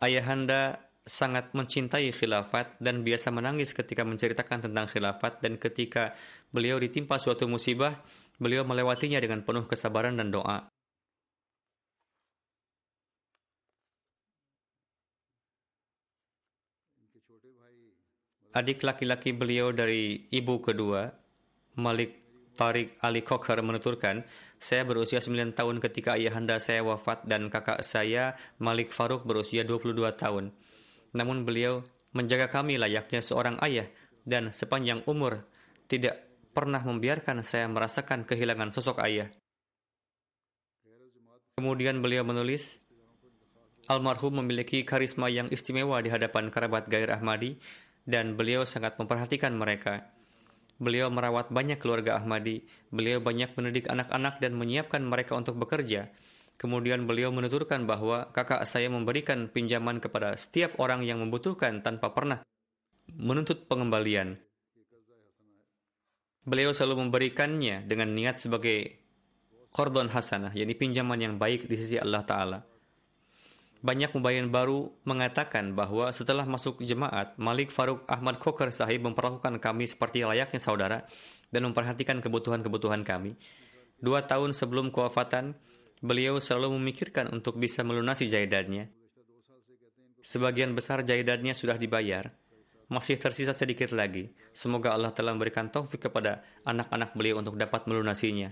[0.05, 6.13] ayahanda sangat mencintai khilafat dan biasa menangis ketika menceritakan tentang khilafat dan ketika
[6.51, 7.97] beliau ditimpa suatu musibah,
[8.37, 10.69] beliau melewatinya dengan penuh kesabaran dan doa.
[18.57, 21.13] Adik laki-laki beliau dari ibu kedua,
[21.77, 22.25] Malik
[22.57, 24.25] Tariq Ali Kokhar menuturkan,
[24.57, 29.93] saya berusia 9 tahun ketika ayahanda saya wafat dan kakak saya, Malik Faruk, berusia 22
[30.17, 30.57] tahun.
[31.13, 31.85] Namun beliau
[32.17, 33.93] menjaga kami layaknya seorang ayah
[34.25, 35.45] dan sepanjang umur
[35.85, 36.25] tidak
[36.57, 39.29] pernah membiarkan saya merasakan kehilangan sosok ayah.
[41.61, 42.81] Kemudian beliau menulis,
[43.87, 47.61] Almarhum memiliki karisma yang istimewa di hadapan kerabat Gair Ahmadi
[48.07, 50.07] dan beliau sangat memperhatikan mereka.
[50.79, 52.63] Beliau merawat banyak keluarga Ahmadi,
[52.95, 56.09] beliau banyak mendidik anak-anak dan menyiapkan mereka untuk bekerja.
[56.57, 62.41] Kemudian beliau menuturkan bahwa kakak saya memberikan pinjaman kepada setiap orang yang membutuhkan tanpa pernah
[63.13, 64.41] menuntut pengembalian.
[66.47, 69.03] Beliau selalu memberikannya dengan niat sebagai
[69.75, 72.76] kordon hasanah, yakni pinjaman yang baik di sisi Allah Ta'ala.
[73.85, 79.85] Banyak mubayin baru mengatakan bahwa setelah masuk jemaat, Malik Faruk Ahmad Kokar Sahib memperlakukan kami
[79.85, 81.05] seperti layaknya saudara
[81.53, 83.37] dan memperhatikan kebutuhan-kebutuhan kami.
[84.01, 85.57] Dua tahun sebelum kewafatan,
[86.01, 88.89] beliau selalu memikirkan untuk bisa melunasi jahidannya.
[90.27, 92.35] Sebagian besar jahidannya sudah dibayar,
[92.91, 94.35] masih tersisa sedikit lagi.
[94.51, 98.51] Semoga Allah telah memberikan taufik kepada anak-anak beliau untuk dapat melunasinya.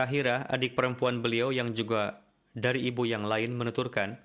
[0.00, 2.24] Tahira, adik perempuan beliau yang juga
[2.56, 4.16] dari ibu yang lain menuturkan,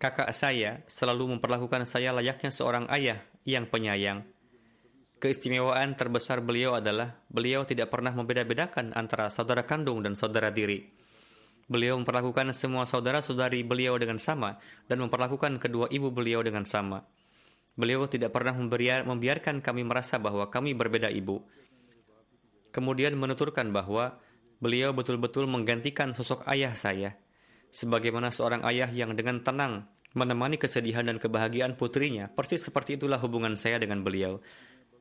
[0.00, 4.24] kakak saya selalu memperlakukan saya layaknya seorang ayah yang penyayang.
[5.20, 10.88] Keistimewaan terbesar beliau adalah beliau tidak pernah membeda-bedakan antara saudara kandung dan saudara diri.
[11.68, 14.56] Beliau memperlakukan semua saudara-saudari beliau dengan sama
[14.88, 17.04] dan memperlakukan kedua ibu beliau dengan sama.
[17.76, 21.44] Beliau tidak pernah membiarkan kami merasa bahwa kami berbeda ibu.
[22.72, 24.16] Kemudian menuturkan bahwa
[24.58, 27.18] beliau betul-betul menggantikan sosok ayah saya,
[27.70, 29.86] sebagaimana seorang ayah yang dengan tenang
[30.16, 32.32] menemani kesedihan dan kebahagiaan putrinya.
[32.32, 34.40] Persis seperti itulah hubungan saya dengan beliau.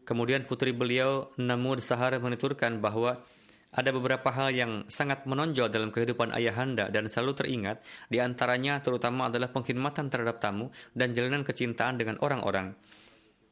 [0.07, 3.19] Kemudian putri beliau Namud Sahar menuturkan bahwa
[3.67, 9.27] ada beberapa hal yang sangat menonjol dalam kehidupan ayahanda dan selalu teringat, di antaranya terutama
[9.27, 12.71] adalah pengkhidmatan terhadap tamu dan jalanan kecintaan dengan orang-orang.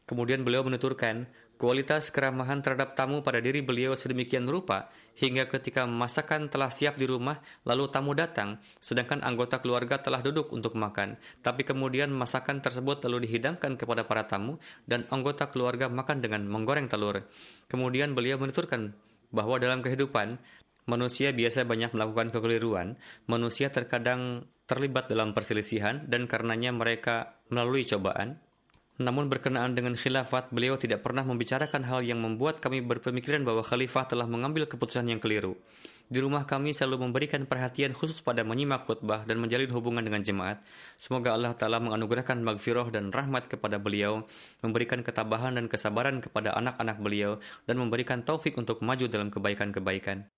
[0.08, 6.52] Kemudian beliau menuturkan, kualitas keramahan terhadap tamu pada diri beliau sedemikian rupa hingga ketika masakan
[6.52, 11.16] telah siap di rumah lalu tamu datang sedangkan anggota keluarga telah duduk untuk makan.
[11.40, 16.92] Tapi kemudian masakan tersebut lalu dihidangkan kepada para tamu dan anggota keluarga makan dengan menggoreng
[16.92, 17.24] telur.
[17.72, 18.92] Kemudian beliau menuturkan
[19.32, 20.38] bahwa dalam kehidupan
[20.86, 28.42] manusia biasa banyak melakukan kekeliruan, manusia terkadang terlibat dalam perselisihan dan karenanya mereka melalui cobaan
[28.96, 34.08] namun berkenaan dengan khilafat, beliau tidak pernah membicarakan hal yang membuat kami berpemikiran bahwa khalifah
[34.08, 35.60] telah mengambil keputusan yang keliru.
[36.06, 40.62] Di rumah kami selalu memberikan perhatian khusus pada menyimak khutbah dan menjalin hubungan dengan jemaat.
[41.02, 44.24] Semoga Allah Ta'ala menganugerahkan magfirah dan rahmat kepada beliau,
[44.62, 50.30] memberikan ketabahan dan kesabaran kepada anak-anak beliau, dan memberikan taufik untuk maju dalam kebaikan-kebaikan.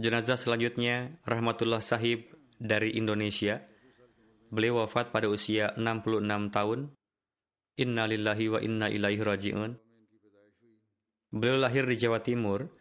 [0.00, 2.24] Jenazah selanjutnya Rahmatullah Sahib
[2.56, 3.60] dari Indonesia.
[4.48, 6.88] Beliau wafat pada usia 66 tahun.
[7.76, 9.76] Inna lillahi wa inna ilaihi raji'un.
[11.36, 12.72] Beliau lahir di Jawa Timur.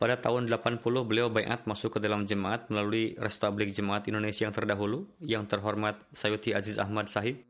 [0.00, 5.12] Pada tahun 80 beliau bayat masuk ke dalam jemaat melalui Restablik Jemaat Indonesia yang terdahulu
[5.20, 7.44] yang terhormat Sayuti Aziz Ahmad Sahib.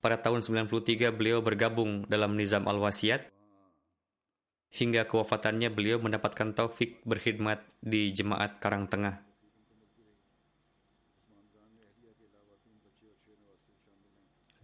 [0.00, 3.35] Pada tahun 93 beliau bergabung dalam Nizam Al-Wasiyat
[4.72, 9.26] Hingga kewafatannya beliau mendapatkan taufik berkhidmat di jemaat Karang Tengah.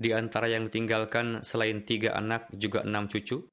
[0.02, 3.46] Di antara yang ditinggalkan selain tiga anak juga enam cucu.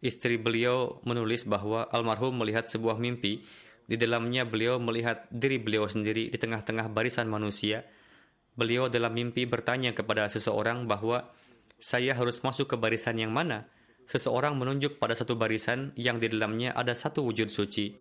[0.00, 3.44] Istri beliau menulis bahwa almarhum melihat sebuah mimpi.
[3.84, 7.84] Di dalamnya beliau melihat diri beliau sendiri di tengah-tengah barisan manusia.
[8.56, 11.28] Beliau dalam mimpi bertanya kepada seseorang bahwa
[11.80, 13.66] saya harus masuk ke barisan yang mana?
[14.04, 17.96] Seseorang menunjuk pada satu barisan yang di dalamnya ada satu wujud suci.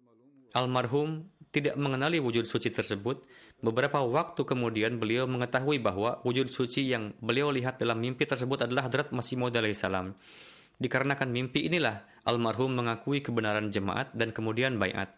[0.52, 3.24] Almarhum tidak mengenali wujud suci tersebut.
[3.62, 8.90] Beberapa waktu kemudian beliau mengetahui bahwa wujud suci yang beliau lihat dalam mimpi tersebut adalah
[8.90, 10.18] Hadrat Masih Maud salam.
[10.80, 15.12] Dikarenakan mimpi inilah almarhum mengakui kebenaran jemaat dan kemudian bayat.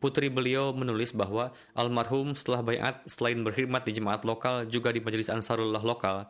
[0.00, 5.28] Putri beliau menulis bahwa almarhum setelah bayat selain berkhidmat di jemaat lokal juga di majelis
[5.28, 6.28] Ansarullah lokal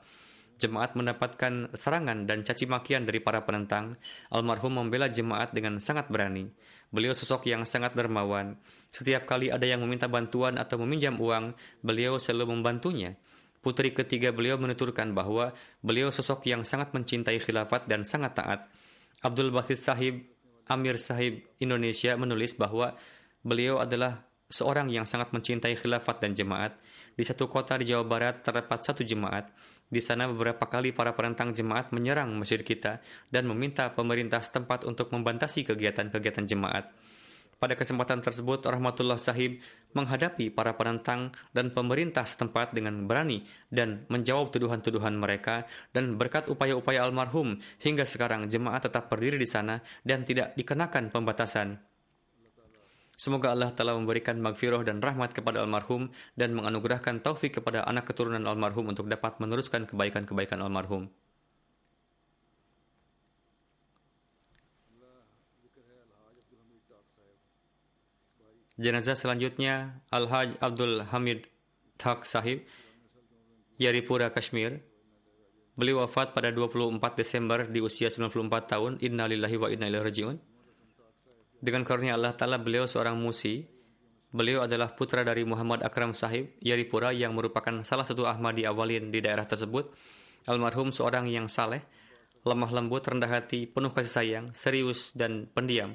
[0.60, 3.96] jemaat mendapatkan serangan dan caci makian dari para penentang,
[4.28, 6.52] almarhum membela jemaat dengan sangat berani.
[6.92, 8.60] Beliau sosok yang sangat dermawan.
[8.92, 13.16] Setiap kali ada yang meminta bantuan atau meminjam uang, beliau selalu membantunya.
[13.60, 18.60] Putri ketiga beliau menuturkan bahwa beliau sosok yang sangat mencintai khilafat dan sangat taat.
[19.20, 20.24] Abdul Basit Sahib,
[20.68, 22.96] Amir Sahib Indonesia menulis bahwa
[23.44, 26.74] beliau adalah seorang yang sangat mencintai khilafat dan jemaat.
[27.14, 29.52] Di satu kota di Jawa Barat terdapat satu jemaat.
[29.90, 33.02] Di sana beberapa kali para penentang jemaat menyerang masjid kita
[33.34, 36.94] dan meminta pemerintah setempat untuk membatasi kegiatan-kegiatan jemaat.
[37.60, 39.60] Pada kesempatan tersebut, Rahmatullah Sahib
[39.92, 47.04] menghadapi para penentang dan pemerintah setempat dengan berani dan menjawab tuduhan-tuduhan mereka dan berkat upaya-upaya
[47.04, 51.89] almarhum hingga sekarang jemaat tetap berdiri di sana dan tidak dikenakan pembatasan.
[53.20, 56.08] Semoga Allah telah memberikan magfirah dan rahmat kepada almarhum
[56.40, 61.12] dan menganugerahkan taufik kepada anak keturunan almarhum untuk dapat meneruskan kebaikan-kebaikan almarhum.
[68.80, 71.44] Jenazah selanjutnya Al-Haj Abdul Hamid
[72.00, 72.64] Thak Sahib,
[73.76, 74.80] Yaripura, Kashmir.
[75.76, 78.96] Beliau wafat pada 24 Desember di usia 94 tahun.
[79.04, 80.49] Innalillahi wa inna ilaihi raji'un.
[81.60, 83.68] Dengan karunia Allah Ta'ala, beliau seorang musi.
[84.32, 89.20] Beliau adalah putra dari Muhammad Akram Sahib, Yaripura yang merupakan salah satu Ahmadi awalin di
[89.20, 89.92] daerah tersebut.
[90.48, 91.84] Almarhum seorang yang saleh,
[92.48, 95.92] lemah lembut, rendah hati, penuh kasih sayang, serius, dan pendiam.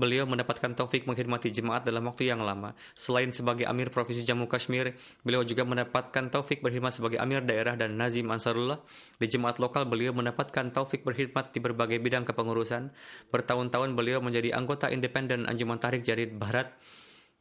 [0.00, 2.72] Beliau mendapatkan taufik mengkhidmati jemaat dalam waktu yang lama.
[2.96, 8.00] Selain sebagai Amir Provinsi Jammu Kashmir, beliau juga mendapatkan taufik berkhidmat sebagai Amir Daerah dan
[8.00, 8.80] Nazim Ansarullah.
[9.20, 12.88] Di jemaat lokal, beliau mendapatkan taufik berkhidmat di berbagai bidang kepengurusan.
[13.28, 16.72] Bertahun-tahun beliau menjadi anggota independen Anjuman Tarik Jarid Barat.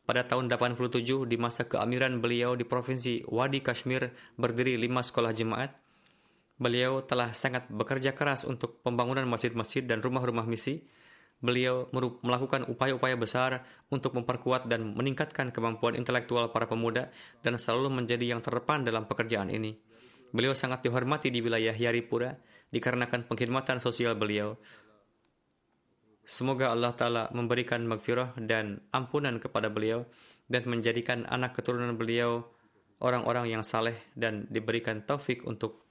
[0.04, 5.72] Pada tahun 87, di masa keamiran beliau di Provinsi Wadi Kashmir, berdiri lima sekolah jemaat.
[6.60, 10.84] Beliau telah sangat bekerja keras untuk pembangunan masjid-masjid dan rumah-rumah misi
[11.42, 11.90] beliau
[12.22, 17.10] melakukan upaya-upaya besar untuk memperkuat dan meningkatkan kemampuan intelektual para pemuda
[17.42, 19.74] dan selalu menjadi yang terdepan dalam pekerjaan ini.
[20.32, 22.38] Beliau sangat dihormati di wilayah Yaripura
[22.72, 24.56] dikarenakan pengkhidmatan sosial beliau.
[26.24, 30.08] Semoga Allah Ta'ala memberikan magfirah dan ampunan kepada beliau
[30.48, 32.48] dan menjadikan anak keturunan beliau
[33.02, 35.91] orang-orang yang saleh dan diberikan taufik untuk